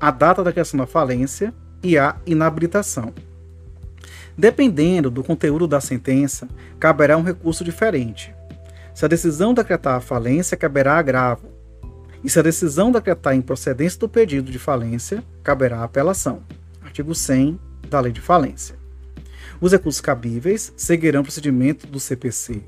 [0.00, 3.14] a data da criação da falência e a inabilitação.
[4.36, 6.48] Dependendo do conteúdo da sentença,
[6.80, 8.34] caberá um recurso diferente.
[8.92, 11.48] Se a decisão decretar a falência, caberá agravo.
[12.22, 16.42] E se a decisão decretar a improcedência do pedido de falência, caberá apelação.
[16.82, 18.83] Artigo 100 da Lei de Falência.
[19.64, 22.60] Os recursos cabíveis seguirão o procedimento do CPC.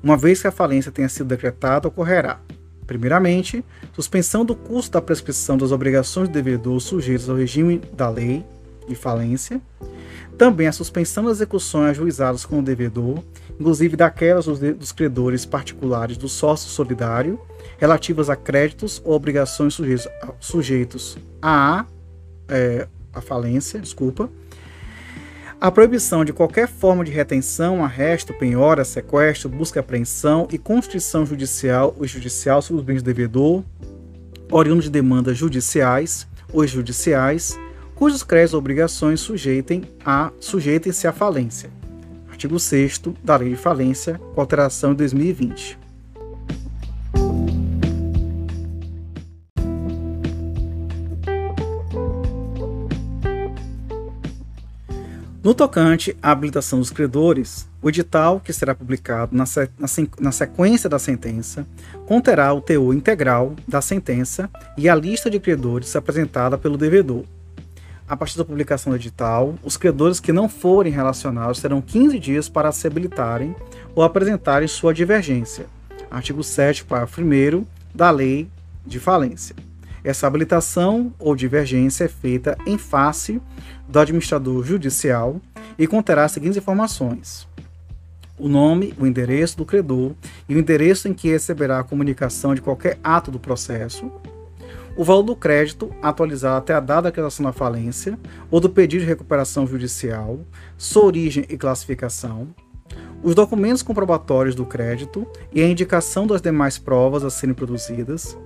[0.00, 2.38] Uma vez que a falência tenha sido decretada, ocorrerá,
[2.86, 8.44] primeiramente, suspensão do custo da prescrição das obrigações do devedor sujeitas ao regime da lei
[8.86, 9.60] de falência,
[10.38, 13.24] também a suspensão das execuções ajuizadas com o devedor,
[13.58, 17.40] inclusive daquelas dos, credores particulares do sócio solidário,
[17.76, 19.76] relativas a créditos ou obrigações
[20.38, 21.84] sujeitos, à
[22.48, 24.30] é, a falência, desculpa,
[25.60, 31.94] a proibição de qualquer forma de retenção, arresto, penhora, sequestro, busca apreensão e constrição judicial
[31.98, 33.62] ou judicial sobre os bens do devedor,
[34.50, 37.58] oriundo de demandas judiciais ou judiciais,
[37.94, 41.70] cujos créditos ou obrigações sujeitem a, sujeitem-se à falência.
[42.30, 45.78] Artigo 6 da Lei de Falência, com alteração em 2020.
[55.42, 59.44] No tocante à habilitação dos credores, o edital, que será publicado na,
[59.78, 59.88] na,
[60.20, 61.66] na, sequência da sentença,
[62.04, 67.24] conterá o teor integral da sentença e a lista de credores apresentada pelo devedor.
[68.06, 72.46] A partir da publicação do edital, os credores que não forem relacionados terão 15 dias
[72.46, 73.56] para se habilitarem
[73.94, 75.64] ou apresentarem sua divergência.
[76.10, 77.64] Artigo 7, parágrafo 1
[77.94, 78.46] da Lei
[78.84, 79.56] de Falência.
[80.02, 83.40] Essa habilitação ou divergência é feita em face
[83.88, 85.40] do administrador judicial
[85.78, 87.46] e conterá as seguintes informações:
[88.38, 90.12] o nome, o endereço do credor
[90.48, 94.10] e o endereço em que receberá a comunicação de qualquer ato do processo,
[94.96, 98.18] o valor do crédito atualizado até a data da criação da falência
[98.50, 100.40] ou do pedido de recuperação judicial,
[100.76, 102.48] sua origem e classificação,
[103.22, 108.36] os documentos comprobatórios do crédito e a indicação das demais provas a serem produzidas,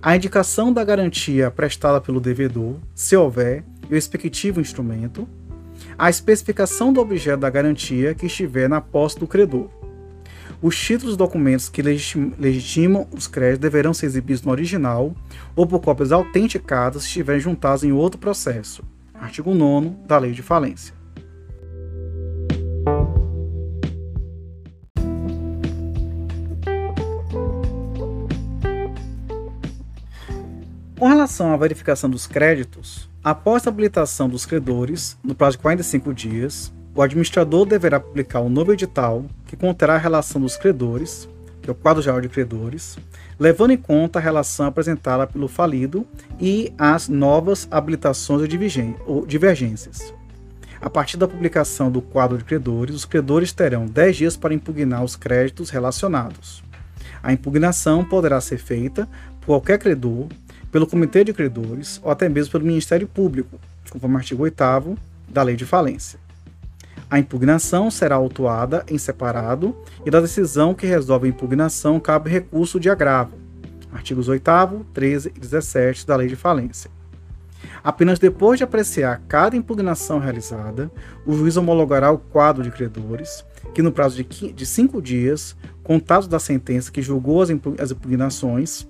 [0.00, 5.28] a indicação da garantia prestada pelo devedor, se houver, e o respectivo instrumento,
[5.98, 9.68] a especificação do objeto da garantia que estiver na posse do credor.
[10.60, 15.12] Os títulos documentos que legitimam os créditos deverão ser exibidos no original
[15.56, 18.84] ou por cópias autenticadas se estiverem juntados em outro processo.
[19.12, 21.01] Artigo 9 da Lei de Falência.
[31.08, 36.72] Relação à verificação dos créditos, após a habilitação dos credores, no prazo de 45 dias,
[36.94, 41.28] o administrador deverá publicar um novo edital que conterá a relação dos credores,
[41.60, 42.98] que é o quadro geral de credores,
[43.38, 46.06] levando em conta a relação apresentada pelo falido
[46.40, 48.48] e as novas habilitações
[49.06, 50.14] ou divergências.
[50.80, 55.02] A partir da publicação do quadro de credores, os credores terão 10 dias para impugnar
[55.02, 56.62] os créditos relacionados.
[57.22, 59.08] A impugnação poderá ser feita
[59.40, 60.26] por qualquer credor,
[60.72, 65.42] pelo Comitê de Credores ou até mesmo pelo Ministério Público, conforme o artigo 8 da
[65.42, 66.18] Lei de Falência.
[67.10, 72.80] A impugnação será autuada em separado e da decisão que resolve a impugnação cabe recurso
[72.80, 73.36] de agravo.
[73.92, 76.90] Artigos 8, 13 e 17 da Lei de Falência.
[77.84, 80.90] Apenas depois de apreciar cada impugnação realizada,
[81.26, 83.44] o juiz homologará o quadro de credores,
[83.74, 88.88] que no prazo de cinco dias, contados da sentença que julgou as impugnações,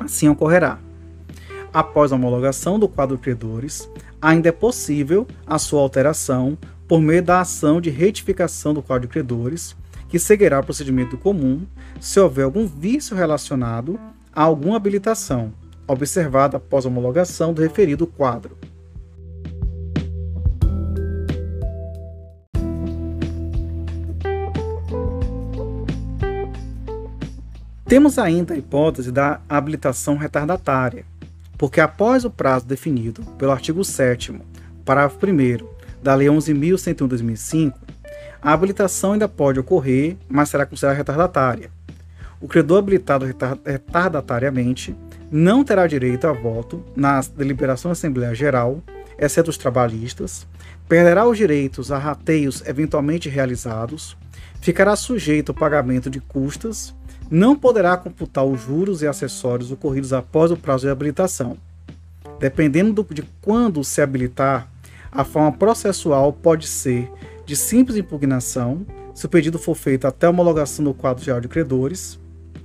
[0.00, 0.78] assim ocorrerá.
[1.74, 3.90] Após a homologação do quadro credores,
[4.22, 6.56] ainda é possível a sua alteração
[6.86, 9.74] por meio da ação de retificação do de Credores,
[10.08, 11.66] que seguirá o procedimento comum
[12.00, 13.98] se houver algum vício relacionado
[14.32, 15.52] a alguma habilitação,
[15.88, 18.56] observada após a homologação do referido quadro.
[27.84, 31.04] Temos ainda a hipótese da habilitação retardatária,
[31.56, 34.40] porque após o prazo definido pelo artigo 7
[34.84, 35.66] parágrafo 1
[36.02, 37.74] da Lei 11.101/2005,
[38.42, 41.70] a habilitação ainda pode ocorrer, mas será considerada retardatária.
[42.40, 43.24] O credor habilitado
[43.64, 44.94] retardatariamente
[45.30, 48.82] não terá direito a voto na deliberação da Assembleia Geral,
[49.18, 50.46] exceto os trabalhistas,
[50.86, 54.14] perderá os direitos a rateios eventualmente realizados,
[54.60, 56.94] ficará sujeito ao pagamento de custas,
[57.30, 61.56] não poderá computar os juros e acessórios ocorridos após o prazo de habilitação.
[62.38, 64.68] Dependendo de quando se habilitar,
[65.10, 67.10] a forma processual pode ser
[67.46, 68.84] de simples impugnação,
[69.14, 72.18] se o pedido for feito até a homologação do quadro geral de credores,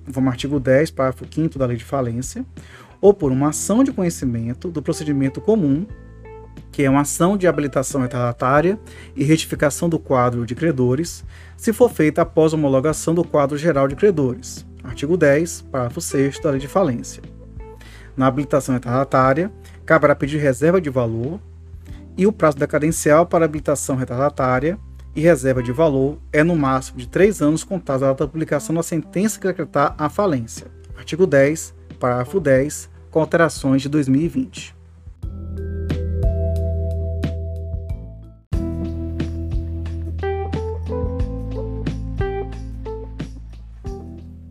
[0.06, 2.44] conforme artigo 10, parágrafo 5 da Lei de Falência,
[3.00, 5.86] ou por uma ação de conhecimento do procedimento comum,
[6.72, 8.80] que é uma ação de habilitação retardatária
[9.16, 11.24] e retificação do quadro de credores,
[11.58, 16.52] se for feita após homologação do quadro geral de credores, artigo 10, parágrafo 6 da
[16.52, 17.22] Lei de Falência.
[18.16, 19.52] Na habilitação retardatária,
[19.86, 21.40] caberá pedir reserva de valor
[22.18, 24.78] e o prazo decadencial para habilitação retardatária
[25.16, 28.76] e reserva de valor é no máximo de três anos contados da data da publicação
[28.76, 30.68] da sentença que decretar a falência.
[30.98, 34.79] Artigo 10, parágrafo 10, com alterações de 2020.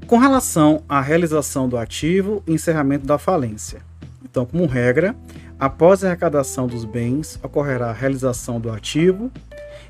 [0.09, 3.83] Com relação à realização do ativo e encerramento da falência.
[4.25, 5.15] Então, como regra,
[5.59, 9.29] Após a arrecadação dos bens, ocorrerá a realização do ativo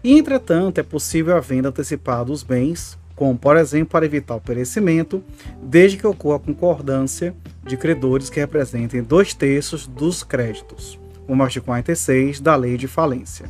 [0.02, 4.40] e, entretanto, é possível a venda antecipada dos bens, como, por exemplo, para evitar o
[4.40, 5.22] perecimento,
[5.62, 7.34] desde que ocorra a concordância
[7.66, 13.44] de credores que representem dois terços dos créditos, como artigo 46 da Lei de Falência.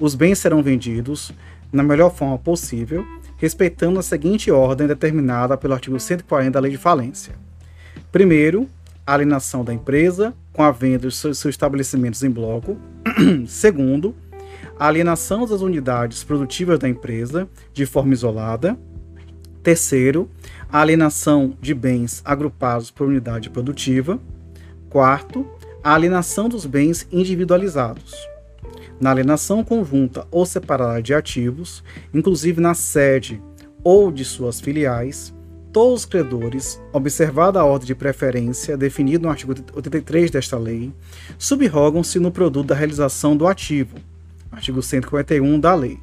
[0.00, 1.32] Os bens serão vendidos
[1.70, 3.04] na melhor forma possível,
[3.42, 7.34] respeitando a seguinte ordem determinada pelo artigo 140 da Lei de Falência.
[8.12, 8.68] Primeiro,
[9.04, 12.78] a alienação da empresa com a venda dos seus estabelecimentos em bloco.
[13.48, 14.14] Segundo,
[14.78, 18.78] a alienação das unidades produtivas da empresa de forma isolada.
[19.60, 20.30] Terceiro,
[20.70, 24.20] a alienação de bens agrupados por unidade produtiva.
[24.88, 25.44] Quarto,
[25.82, 28.14] a alienação dos bens individualizados.
[29.02, 31.82] Na alienação conjunta ou separada de ativos,
[32.14, 33.42] inclusive na sede
[33.82, 35.34] ou de suas filiais,
[35.72, 40.92] todos os credores, observada a ordem de preferência definida no artigo 83 desta lei,
[41.36, 43.96] subrogam-se no produto da realização do ativo,
[44.52, 45.98] artigo 141 da lei.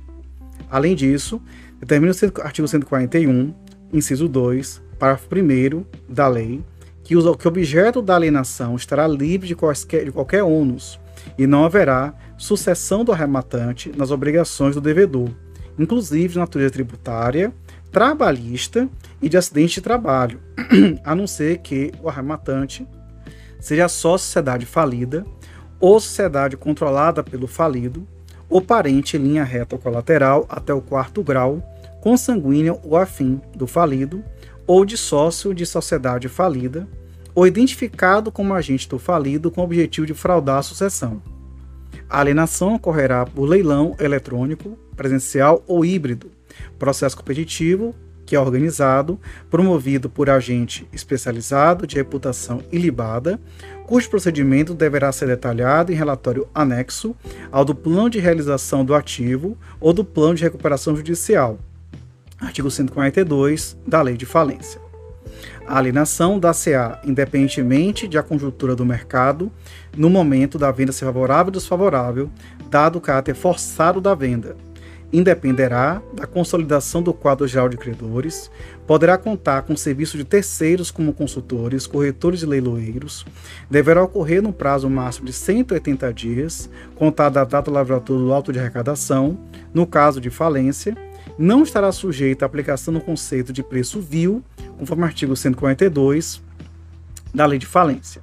[0.70, 1.42] Além disso,
[1.80, 3.54] determina o artigo 141,
[3.94, 6.62] inciso 2, parágrafo 1 da lei,
[7.02, 11.00] que o objeto da alienação estará livre de qualquer, de qualquer ônus
[11.40, 15.30] e não haverá sucessão do arrematante nas obrigações do devedor,
[15.80, 17.54] inclusive de natureza tributária,
[17.94, 18.90] trabalhista
[19.22, 20.42] e de acidente de trabalho,
[21.02, 22.86] a não ser que o arrematante
[23.58, 25.26] seja só sociedade falida
[25.80, 28.06] ou sociedade controlada pelo falido
[28.50, 31.64] ou parente em linha reta ou colateral até o quarto grau,
[32.02, 34.22] consanguíneo ou afim do falido,
[34.68, 36.86] ou de sócio de sociedade falida,
[37.34, 41.22] ou identificado como agente do falido com o objetivo de fraudar a sucessão.
[42.10, 46.32] A alienação ocorrerá por leilão eletrônico, presencial ou híbrido,
[46.78, 47.96] processo competitivo
[48.30, 49.20] que é organizado,
[49.50, 53.42] promovido por agente especializado de reputação ilibada,
[53.88, 57.16] cujo procedimento deverá ser detalhado em relatório anexo
[57.52, 61.58] ao do plano de realização do ativo ou do plano de recuperação judicial.
[62.40, 64.89] Artigo 142 da Lei de Falência.
[65.68, 69.52] A alienação da-se-á independentemente de a conjuntura do mercado
[69.96, 72.30] no momento da venda ser favorável ou desfavorável,
[72.70, 74.56] dado o caráter forçado da venda,
[75.12, 78.50] independerá da consolidação do quadro geral de credores,
[78.86, 83.26] poderá contar com serviço de terceiros como consultores, corretores e leiloeiros,
[83.70, 88.60] deverá ocorrer no prazo máximo de 180 dias, contada a data lavratura do auto de
[88.60, 89.40] arrecadação,
[89.74, 90.96] no caso de falência,
[91.40, 94.44] não estará sujeita à aplicação do conceito de preço vil,
[94.78, 96.42] conforme o artigo 142
[97.34, 98.22] da Lei de Falência.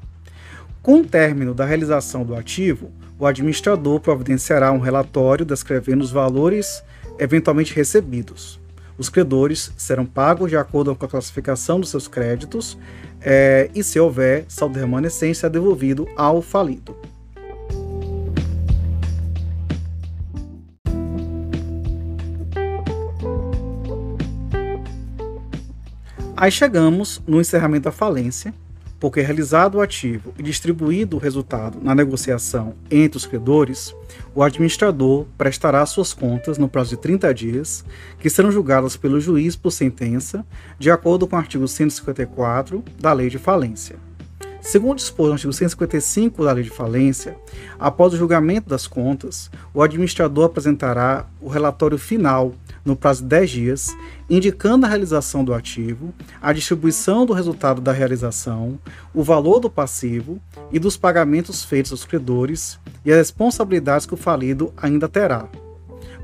[0.83, 6.83] Com o término da realização do ativo, o administrador providenciará um relatório descrevendo os valores
[7.19, 8.61] eventualmente recebidos.
[8.99, 12.77] Os credores serão pagos de acordo com a classificação dos seus créditos
[13.23, 16.95] é, e, se houver saldo remanescente, será devolvido ao falido.
[26.39, 28.53] Aí chegamos no encerramento da falência,
[29.01, 33.95] porque realizado o ativo e distribuído o resultado na negociação entre os credores,
[34.35, 37.85] o administrador prestará suas contas no prazo de 30 dias,
[38.19, 40.45] que serão julgadas pelo juiz por sentença,
[40.79, 43.97] de acordo com o artigo 154 da Lei de Falência.
[44.67, 47.37] Segundo dispôs no artigo 155 da Lei de Falência,
[47.79, 52.53] após o julgamento das contas, o administrador apresentará o relatório final
[52.85, 53.97] no prazo de 10 dias,
[54.29, 56.13] indicando a realização do ativo,
[56.43, 58.77] a distribuição do resultado da realização,
[59.15, 60.41] o valor do passivo
[60.73, 65.49] e dos pagamentos feitos aos credores e as responsabilidades que o falido ainda terá.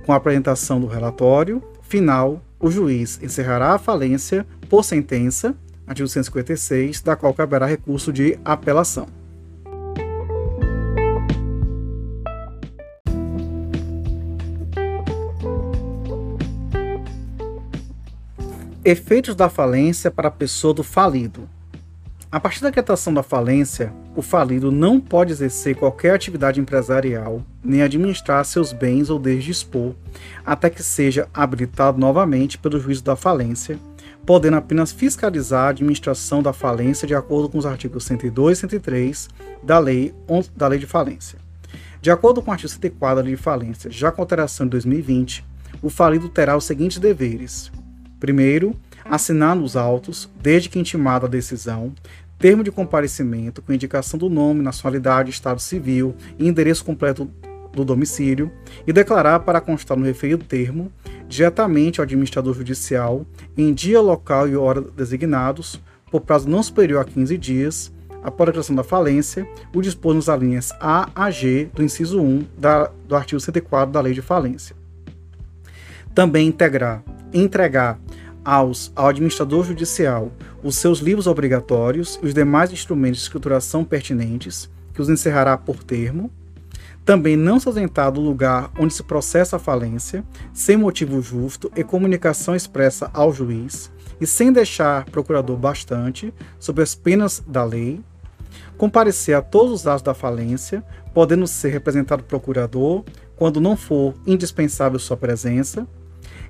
[0.05, 5.55] Com a apresentação do relatório final, o juiz encerrará a falência por sentença,
[5.93, 9.07] artigo 156, da qual caberá recurso de apelação.
[18.85, 21.49] Efeitos da falência para a pessoa do falido.
[22.33, 27.83] A partir da quietação da falência, o falido não pode exercer qualquer atividade empresarial, nem
[27.83, 29.95] administrar seus bens ou desdispor,
[30.45, 33.79] até que seja habilitado novamente pelo juízo da falência,
[34.25, 39.29] podendo apenas fiscalizar a administração da falência de acordo com os artigos 102 e 103
[39.63, 40.15] da Lei,
[40.57, 41.39] da lei de Falência.
[42.01, 45.45] De acordo com o artigo 104 da Lei de Falência, já com alteração de 2020,
[45.81, 47.71] o falido terá os seguintes deveres:
[48.19, 51.93] Primeiro, assinar nos autos, desde que intimada a decisão,
[52.39, 57.31] termo de comparecimento com indicação do nome, nacionalidade, estado civil e endereço completo
[57.73, 58.51] do domicílio
[58.87, 60.93] e declarar para constar no referido termo,
[61.29, 63.25] diretamente ao administrador judicial,
[63.57, 65.81] em dia, local e hora designados,
[66.11, 67.93] por prazo não superior a 15 dias,
[68.23, 72.45] após a declaração da falência, o dispor nas linhas A a G do inciso 1
[72.59, 74.77] da, do artigo 104 da Lei de Falência.
[76.15, 77.99] Também integrar, entregar
[78.45, 80.31] aos, ao administrador judicial
[80.63, 85.83] os seus livros obrigatórios e os demais instrumentos de escrituração pertinentes, que os encerrará por
[85.83, 86.31] termo.
[87.05, 91.83] Também não se ausentar do lugar onde se processa a falência, sem motivo justo e
[91.83, 98.01] comunicação expressa ao juiz, e sem deixar procurador bastante, sob as penas da lei.
[98.77, 103.05] Comparecer a todos os atos da falência, podendo ser representado procurador,
[103.35, 105.87] quando não for indispensável sua presença,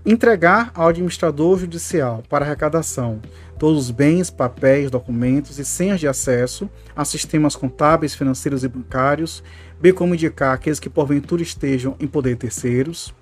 [0.04, 3.20] entregar ao administrador judicial para arrecadação
[3.62, 9.40] todos os bens, papéis, documentos e senhas de acesso a sistemas contábeis, financeiros e bancários,
[9.82, 13.12] bem como indicar aqueles que porventura estejam em poder de terceiros,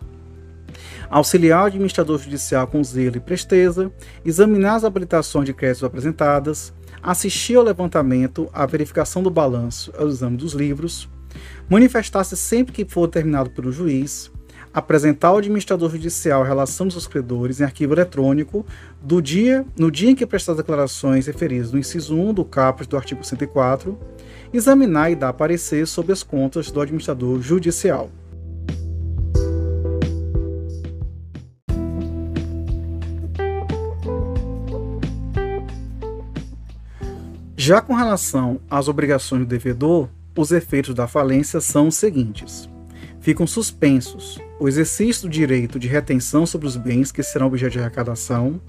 [1.08, 3.90] auxiliar o administrador judicial com zelo e presteza,
[4.26, 6.70] examinar as habilitações de créditos apresentadas,
[7.02, 11.08] assistir ao levantamento, à verificação do balanço, ao exame dos livros,
[11.66, 14.30] manifestar-se sempre que for determinado pelo juiz,
[14.72, 18.66] apresentar ao administrador judicial a relação dos credores em arquivo eletrônico
[19.00, 22.86] do dia, no dia em que prestar as declarações referidas no inciso 1 do caput
[22.86, 23.98] do artigo 104,
[24.52, 28.10] examinar e dar parecer sobre as contas do administrador judicial.
[37.56, 42.68] Já com relação às obrigações do devedor, os efeitos da falência são os seguintes:
[43.20, 47.81] ficam suspensos o exercício do direito de retenção sobre os bens que serão objeto de
[47.81, 48.60] arrecadação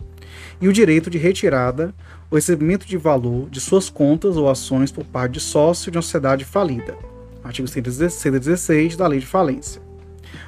[0.61, 1.93] e o direito de retirada
[2.29, 6.01] ou recebimento de valor de suas contas ou ações por parte de sócio de uma
[6.01, 6.95] sociedade falida.
[7.43, 9.81] Artigo 116 da Lei de Falência.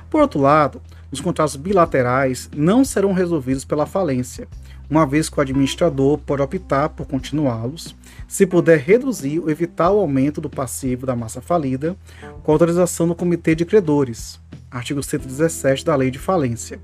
[0.09, 0.79] Por outro lado,
[1.11, 4.47] os contratos bilaterais não serão resolvidos pela falência,
[4.89, 7.95] uma vez que o administrador pode optar por continuá-los,
[8.27, 11.95] se puder reduzir ou evitar o aumento do passivo da massa falida,
[12.43, 16.79] com autorização do Comitê de Credores, artigo 117 da Lei de Falência.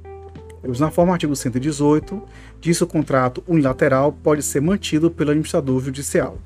[0.63, 2.21] Na forma artigo 118,
[2.59, 6.37] diz que o contrato unilateral pode ser mantido pelo administrador judicial.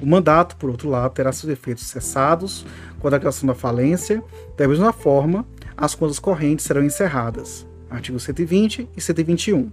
[0.00, 2.66] O mandato, por outro lado, terá seus efeitos cessados
[2.98, 4.22] com a declaração da falência.
[4.56, 5.46] Da mesma forma,
[5.76, 7.66] as contas correntes serão encerradas.
[7.88, 9.70] Artigo 120 e 121.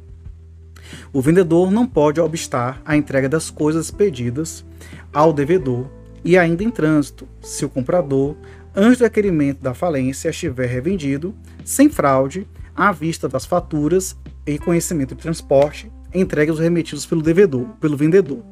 [1.12, 4.64] O vendedor não pode obstar a entrega das coisas pedidas
[5.12, 5.88] ao devedor
[6.24, 8.36] e ainda em trânsito, se o comprador,
[8.74, 11.36] antes do requerimento da falência, estiver revendido,
[11.66, 17.66] sem fraude, à vista das faturas e conhecimento de transporte entregues ou remetidos pelo devedor,
[17.80, 18.44] pelo vendedor.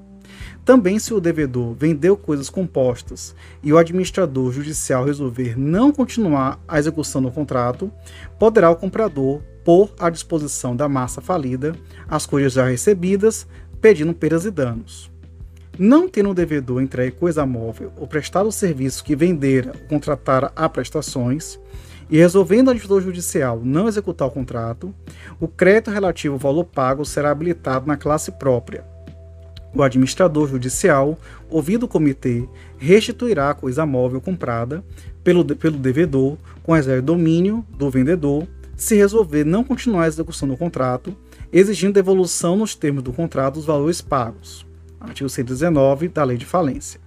[0.64, 6.78] Também, se o devedor vendeu coisas compostas e o administrador judicial resolver não continuar a
[6.78, 7.92] execução do contrato,
[8.38, 11.76] poderá o comprador pôr à disposição da massa falida
[12.08, 13.48] as coisas já recebidas,
[13.80, 15.10] pedindo perdas e danos.
[15.80, 20.52] Não tendo o devedor entregue coisa móvel ou prestado o serviço que vendera ou contratara
[20.56, 21.60] a prestações,
[22.12, 24.94] e resolvendo o administrador judicial não executar o contrato,
[25.40, 28.84] o crédito relativo ao valor pago será habilitado na classe própria,
[29.74, 31.18] o administrador judicial,
[31.50, 32.48] ouvido o comitê,
[32.78, 34.84] restituirá a coisa móvel comprada
[35.24, 40.48] pelo, pelo devedor com reserva de domínio do vendedor, se resolver não continuar a execução
[40.48, 41.16] do contrato,
[41.54, 44.66] exigindo devolução nos termos do contrato dos valores pagos.
[45.00, 47.01] Artigo 119 da Lei de Falência.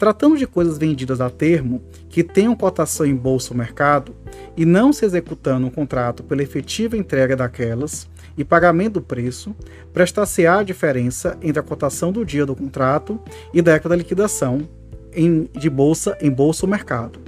[0.00, 4.16] Tratando de coisas vendidas a termo que tenham cotação em bolsa ou mercado
[4.56, 9.54] e não se executando um contrato pela efetiva entrega daquelas, e pagamento do preço,
[9.92, 13.20] prestar-se-á a diferença entre a cotação do dia do contrato
[13.52, 14.66] e da época da liquidação
[15.12, 17.18] em, de bolsa em bolsa ou mercado.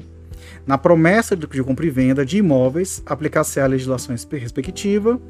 [0.67, 5.21] Na promessa de, de compra e venda de imóveis, aplicar-se-á a legislação respectiva.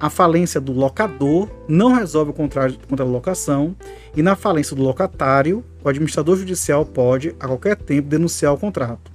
[0.00, 3.74] A falência do locador não resolve o contrato contra a locação
[4.14, 9.10] e na falência do locatário, o administrador judicial pode, a qualquer tempo, denunciar o contrato.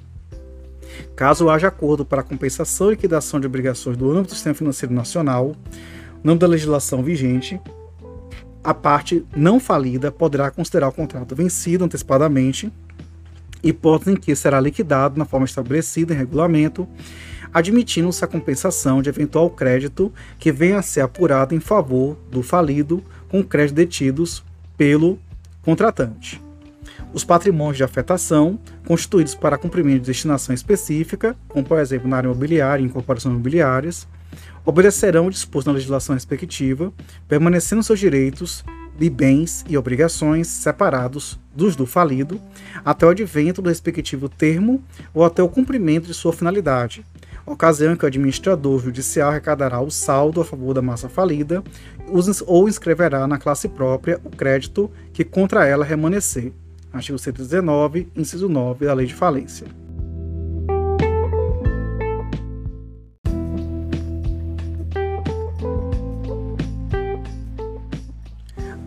[1.15, 5.55] Caso haja acordo para compensação e liquidação de obrigações do âmbito do sistema financeiro nacional,
[6.21, 7.59] no da legislação vigente,
[8.63, 12.71] a parte não falida poderá considerar o contrato vencido antecipadamente,
[13.63, 16.87] hipótese em que será liquidado na forma estabelecida em regulamento,
[17.53, 23.03] admitindo-se a compensação de eventual crédito que venha a ser apurado em favor do falido
[23.29, 24.43] com créditos detidos
[24.75, 25.19] pelo
[25.61, 26.41] contratante.
[27.13, 32.27] Os patrimônios de afetação, constituídos para cumprimento de destinação específica, como por exemplo na área
[32.27, 34.07] imobiliária e em corporações imobiliárias,
[34.65, 36.91] obedecerão o disposto na legislação respectiva,
[37.27, 38.63] permanecendo seus direitos
[38.97, 42.39] de bens e obrigações separados dos do falido,
[42.83, 44.83] até o advento do respectivo termo
[45.13, 47.05] ou até o cumprimento de sua finalidade,
[47.45, 51.63] ocasião em que o administrador judicial arrecadará o saldo a favor da massa falida
[52.45, 56.51] ou inscreverá na classe própria o crédito que contra ela remanescer.
[56.91, 59.82] Artigo 119, inciso 9 da Lei de Falência.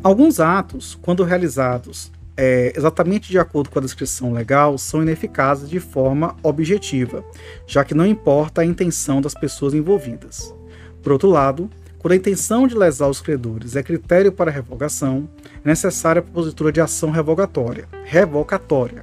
[0.07, 5.81] Alguns atos, quando realizados é, exatamente de acordo com a descrição legal, são ineficazes de
[5.81, 7.25] forma objetiva,
[7.67, 10.55] já que não importa a intenção das pessoas envolvidas.
[11.03, 11.69] Por outro lado,
[11.99, 15.29] quando a intenção de lesar os credores é critério para revogação,
[15.65, 17.89] é necessária a propositura de ação revogatória.
[18.05, 19.03] Revocatória.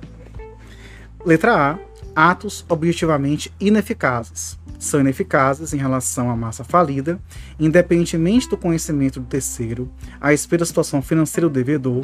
[1.26, 1.80] Letra A.
[2.16, 7.20] Atos objetivamente ineficazes são ineficazes em relação à massa falida,
[7.60, 12.04] independentemente do conhecimento do terceiro, a respeito da situação financeira do devedor,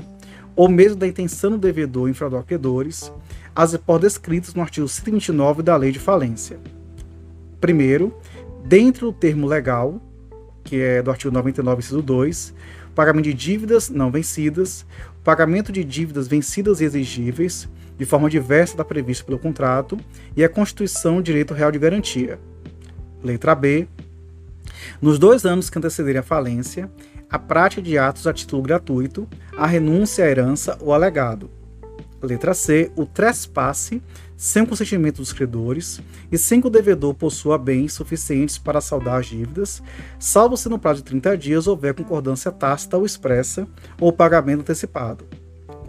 [0.56, 3.12] ou mesmo da intenção do devedor em fraudar credores,
[3.56, 6.60] as hipóteses descritas no artigo 129 da Lei de Falência.
[7.60, 8.18] Primeiro,
[8.66, 10.02] dentro do termo legal,
[10.64, 12.54] que é do artigo 99, inciso 2,
[12.96, 14.86] pagamento de dívidas não vencidas,
[15.24, 17.68] pagamento de dívidas vencidas e exigíveis,
[18.00, 20.00] de forma diversa da prevista pelo contrato,
[20.36, 22.40] e a constituição do direito real de garantia.
[23.22, 23.88] Letra B.
[25.02, 26.90] Nos dois anos que antecederem a falência,
[27.30, 29.28] a prática de atos a título gratuito,
[29.58, 31.52] a renúncia à herança ou alegado.
[32.22, 32.92] Letra C.
[32.96, 34.02] O trespasse
[34.36, 36.00] sem o consentimento dos credores
[36.32, 39.84] e sem que o devedor possua bens suficientes para saldar as dívidas,
[40.18, 43.68] salvo se no prazo de 30 dias houver concordância tácita ou expressa
[44.00, 45.26] ou pagamento antecipado,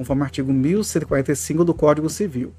[0.00, 2.54] conforme o artigo 1145 do Código Civil.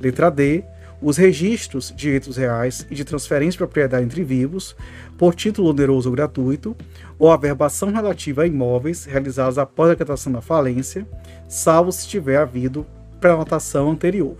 [0.00, 0.62] Letra D
[1.02, 4.76] os registros de direitos reais e de transferência de propriedade entre vivos,
[5.18, 6.76] por título oneroso ou gratuito,
[7.18, 11.04] ou a verbação relativa a imóveis realizados após a decretação da falência,
[11.48, 12.86] salvo se tiver havido
[13.18, 14.36] prenotação anterior.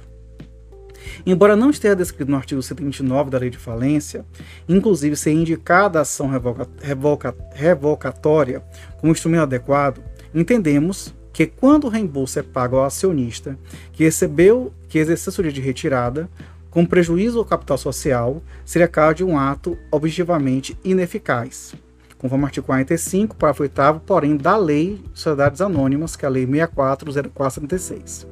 [1.27, 4.25] Embora não esteja descrito no artigo 129 da Lei de Falência,
[4.69, 8.63] inclusive ser indicada a ação revoca, revoca, revocatória
[9.01, 10.01] como instrumento adequado,
[10.33, 13.59] entendemos que quando o reembolso é pago ao acionista
[13.93, 16.29] que recebeu, que exerceu de retirada,
[16.71, 21.75] com prejuízo ao capital social, seria caso de um ato objetivamente ineficaz,
[22.17, 26.31] conforme o artigo 45, parágrafo 8 porém, da Lei de Sociedades Anônimas, que é a
[26.31, 28.27] Lei 640476.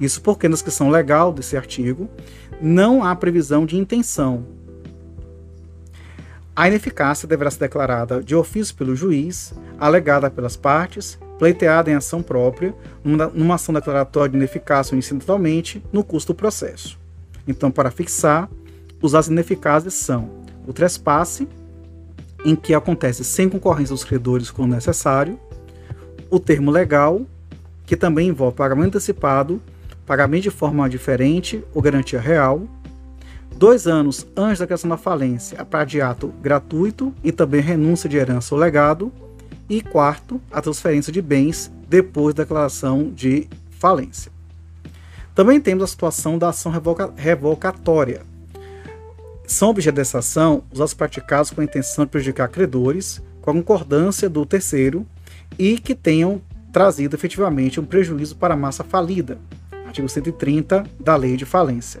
[0.00, 2.08] Isso porque na descrição legal desse artigo
[2.60, 4.44] não há previsão de intenção.
[6.54, 12.22] A ineficácia deverá ser declarada de ofício pelo juiz, alegada pelas partes, pleiteada em ação
[12.22, 16.96] própria, numa, ação declaratória de ineficácia ou incidentalmente, no custo do processo.
[17.48, 18.48] Então, para fixar,
[19.02, 20.30] os atos ineficazes são
[20.68, 21.48] o trespasse,
[22.44, 25.36] em que acontece sem concorrência dos credores quando necessário,
[26.30, 27.22] o termo legal,
[27.86, 29.60] que também envolve pagamento antecipado,
[30.06, 32.62] pagamento de forma diferente ou garantia real,
[33.56, 38.54] dois anos antes da criação da falência, a pradiato gratuito e também renúncia de herança
[38.54, 39.12] ou legado,
[39.68, 44.32] e quarto, a transferência de bens depois da declaração de falência.
[45.34, 48.22] Também temos a situação da ação revoca revocatória.
[49.46, 53.54] São objeto dessa ação os atos praticados com a intenção de prejudicar credores, com a
[53.54, 55.06] concordância do terceiro
[55.58, 56.40] e que tenham
[56.72, 59.38] trazido efetivamente um prejuízo para a massa falida.
[59.84, 62.00] Artigo 130 da Lei de Falência.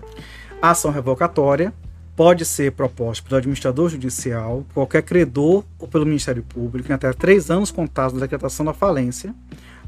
[0.60, 1.74] A ação revocatória
[2.22, 7.50] pode ser proposta pelo administrador judicial, qualquer credor ou pelo Ministério Público em até três
[7.50, 9.34] anos contados da decretação da falência,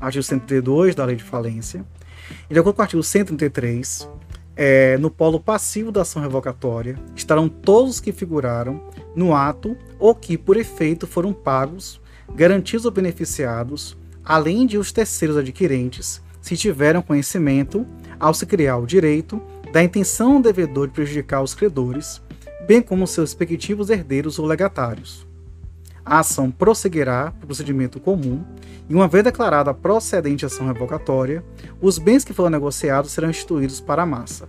[0.01, 1.85] artigo 132 da Lei de Falência.
[2.51, 4.09] E de acordo com o artigo 133,
[4.57, 8.83] é, no polo passivo da ação revocatória estarão todos os que figuraram
[9.15, 12.01] no ato ou que, por efeito, foram pagos,
[12.35, 17.87] garantidos ou beneficiados, além de os terceiros adquirentes, se tiveram conhecimento,
[18.19, 19.41] ao se criar o direito,
[19.75, 22.23] da intenção do devedor de prejudicar os credores,
[22.67, 25.27] bem como seus respectivos herdeiros ou legatários.
[26.05, 28.45] A ação prosseguirá por procedimento comum
[28.89, 31.45] e, uma vez declarada procedente a ação revocatória,
[31.81, 34.49] os bens que foram negociados serão instituídos para a massa.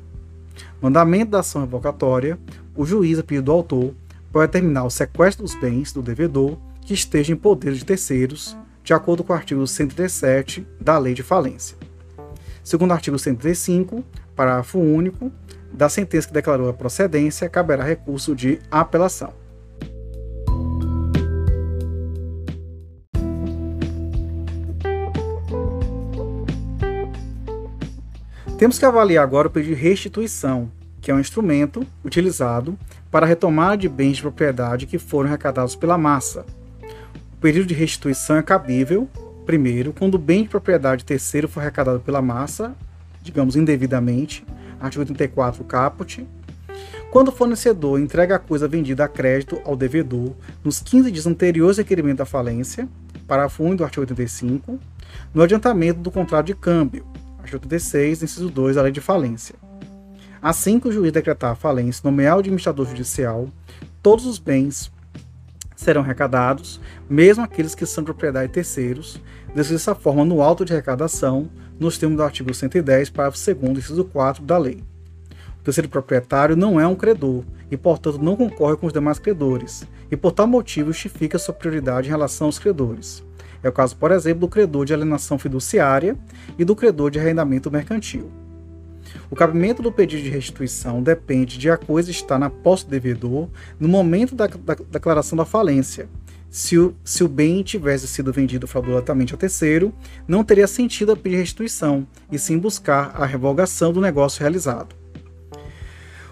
[0.81, 2.37] No andamento da ação revocatória,
[2.75, 3.93] o juiz, a pedido do autor,
[4.31, 8.93] pode determinar o sequestro dos bens do devedor que esteja em poder de terceiros, de
[8.93, 11.77] acordo com o artigo 137 da Lei de Falência.
[12.63, 14.03] Segundo o artigo 135,
[14.35, 15.31] parágrafo único,
[15.75, 19.33] da sentença que declarou a procedência, caberá recurso de apelação.
[28.57, 30.71] Temos que avaliar agora o pedido de restituição,
[31.01, 32.77] que é um instrumento utilizado
[33.11, 36.45] para a retomada de bens de propriedade que foram arrecadados pela massa.
[37.33, 39.09] O pedido de restituição é cabível,
[39.45, 42.73] primeiro, quando o bem de propriedade terceiro for arrecadado pela massa,
[43.21, 44.45] digamos indevidamente,
[44.85, 46.27] artigo 84 caput,
[47.11, 50.33] quando o fornecedor entrega a coisa vendida a crédito ao devedor
[50.63, 52.89] nos 15 dias anteriores ao requerimento da falência,
[53.27, 54.79] parágrafo 1 do artigo 85,
[55.33, 57.05] no adiantamento do contrato de câmbio,
[57.39, 59.55] artigo 86, inciso 2 da Lei de Falência.
[60.41, 63.47] Assim que o juiz decretar a falência, nomear o administrador judicial,
[64.03, 64.91] todos os bens
[65.75, 66.79] serão arrecadados,
[67.09, 69.19] mesmo aqueles que são de propriedade de terceiros,
[69.53, 71.49] dessa forma no auto de arrecadação,
[71.79, 74.83] nos termos do artigo 110, parágrafo 2 inciso 4 da lei.
[75.59, 79.85] O terceiro proprietário não é um credor e, portanto, não concorre com os demais credores,
[80.11, 83.23] e por tal motivo justifica sua prioridade em relação aos credores.
[83.63, 86.15] É o caso, por exemplo, do credor de alienação fiduciária
[86.57, 88.29] e do credor de arrendamento mercantil.
[89.29, 93.49] O cabimento do pedido de restituição depende de a coisa estar na posse do devedor
[93.79, 96.07] no momento da, da, da declaração da falência.
[96.55, 99.93] Se o, se o bem tivesse sido vendido fraudulentamente ao terceiro,
[100.25, 104.95] não teria sentido a pedir restituição, e sim buscar a revogação do negócio realizado.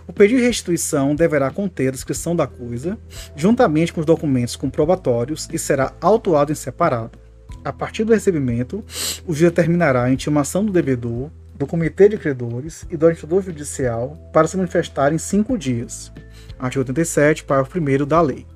[0.07, 2.97] O pedido de restituição deverá conter a descrição da coisa,
[3.35, 7.19] juntamente com os documentos comprobatórios, e será autuado em separado.
[7.61, 8.81] A partir do recebimento,
[9.27, 14.17] o juiz determinará a intimação do devedor, do comitê de credores e do administrador judicial
[14.31, 16.13] para se manifestar em cinco dias.
[16.57, 18.47] Artigo 87, parágrafo 1 da lei.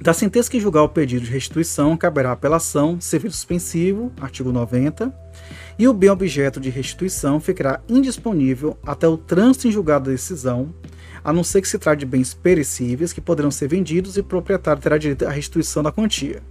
[0.00, 5.14] Da sentença que julgar o pedido de restituição, caberá apelação, serviço suspensivo, artigo 90,
[5.78, 10.74] e o bem objeto de restituição ficará indisponível até o trânsito em julgado da decisão,
[11.22, 14.24] a não ser que se trate de bens perecíveis que poderão ser vendidos e o
[14.24, 16.42] proprietário terá direito à restituição da quantia.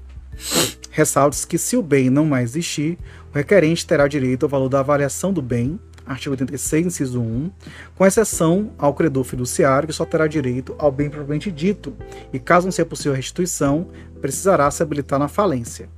[0.90, 2.98] Ressalte-se que, se o bem não mais existir,
[3.32, 7.52] o requerente terá direito ao valor da avaliação do bem, artigo 86, inciso 1,
[7.96, 11.94] com exceção ao credor fiduciário, que só terá direito ao bem propriamente dito,
[12.32, 13.88] e caso não seja possível a restituição,
[14.22, 15.90] precisará se habilitar na falência.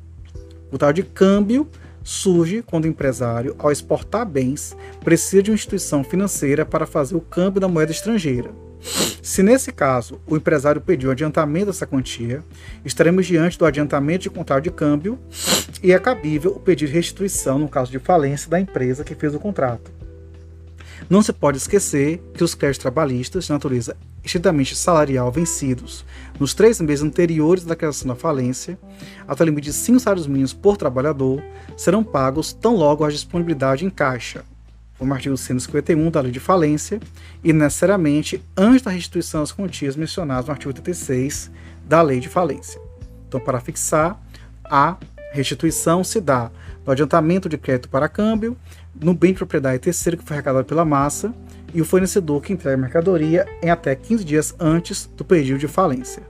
[0.72, 1.70] O tal de câmbio
[2.04, 7.22] surge quando o empresário, ao exportar bens, precisa de uma instituição financeira para fazer o
[7.22, 8.52] câmbio da moeda estrangeira.
[9.22, 12.44] Se nesse caso o empresário pediu adiantamento dessa quantia,
[12.84, 15.18] estaremos diante do adiantamento de contrato de câmbio
[15.82, 19.34] e é cabível o pedido de restituição no caso de falência da empresa que fez
[19.34, 19.95] o contrato.
[21.10, 26.04] Não se pode esquecer que os créditos trabalhistas de natureza estritamente salarial vencidos
[26.40, 28.78] nos três meses anteriores da criação da falência,
[29.28, 31.44] até o limite de 5 salários mínimos por trabalhador,
[31.78, 34.44] serão pagos tão logo a disponibilidade em caixa,
[34.98, 37.00] como artigo 151 da Lei de Falência,
[37.44, 41.52] e necessariamente antes da restituição das quantias mencionadas no artigo 86
[41.86, 42.82] da Lei de Falência.
[43.28, 44.20] Então, para fixar,
[44.64, 44.98] a
[45.32, 46.50] restituição se dá
[46.84, 48.58] no adiantamento de crédito para câmbio,
[49.02, 51.34] no bem de propriedade terceiro que foi arrecadado pela massa
[51.74, 55.68] e o fornecedor que entrega a mercadoria em até 15 dias antes do período de
[55.68, 56.24] falência.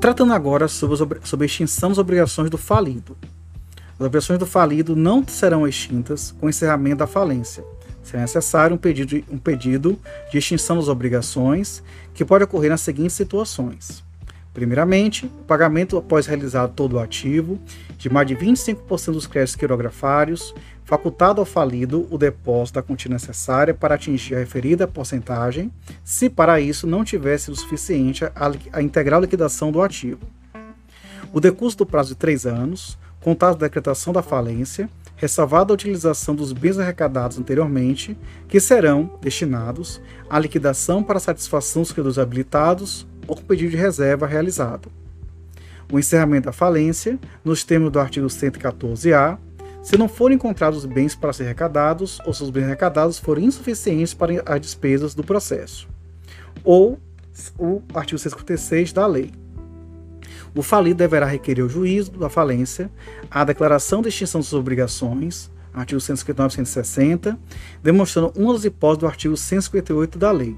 [0.00, 3.16] Tratando agora sobre, sobre a extinção das obrigações do falido.
[3.94, 7.64] As obrigações do falido não serão extintas com o encerramento da falência.
[8.08, 9.98] Será necessário um pedido, um pedido
[10.30, 11.82] de extinção das obrigações,
[12.14, 14.02] que pode ocorrer nas seguintes situações.
[14.54, 17.60] Primeiramente, o pagamento após realizado todo o ativo,
[17.98, 20.54] de mais de 25% dos créditos quirografários,
[20.86, 25.70] facultado ao falido o depósito da quantia necessária para atingir a referida porcentagem,
[26.02, 28.32] se para isso não tiver sido suficiente a,
[28.72, 30.26] a integral liquidação do ativo.
[31.30, 34.88] O decurso do prazo de três anos, contado da decretação da falência,
[35.18, 38.16] ressalvada a utilização dos bens arrecadados anteriormente,
[38.46, 40.00] que serão destinados
[40.30, 44.90] à liquidação para satisfação dos credores habilitados ou com pedido de reserva realizado.
[45.92, 49.38] O encerramento da falência, nos termos do artigo 114-A,
[49.82, 54.14] se não forem encontrados bens para ser arrecadados ou se os bens arrecadados forem insuficientes
[54.14, 55.88] para as despesas do processo.
[56.62, 56.98] Ou
[57.58, 59.32] o artigo 156 da lei.
[60.54, 62.90] O falido deverá requerer o juízo da falência,
[63.30, 67.38] a declaração de extinção de suas obrigações, artigo 159 e 160,
[67.82, 70.56] demonstrando uma das hipóteses do artigo 158 da lei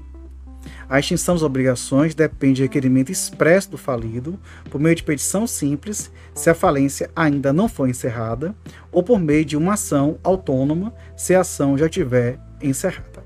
[0.89, 4.37] a extinção das obrigações depende de requerimento expresso do falido,
[4.69, 8.55] por meio de petição simples, se a falência ainda não foi encerrada,
[8.91, 13.23] ou por meio de uma ação autônoma, se a ação já tiver encerrada.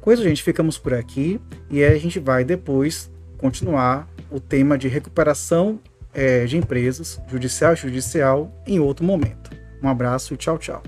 [0.00, 4.88] Com isso, gente, ficamos por aqui e a gente vai depois continuar o tema de
[4.88, 5.80] recuperação
[6.12, 9.50] é, de empresas, judicial e judicial, em outro momento.
[9.82, 10.82] Um abraço e tchau, tchau.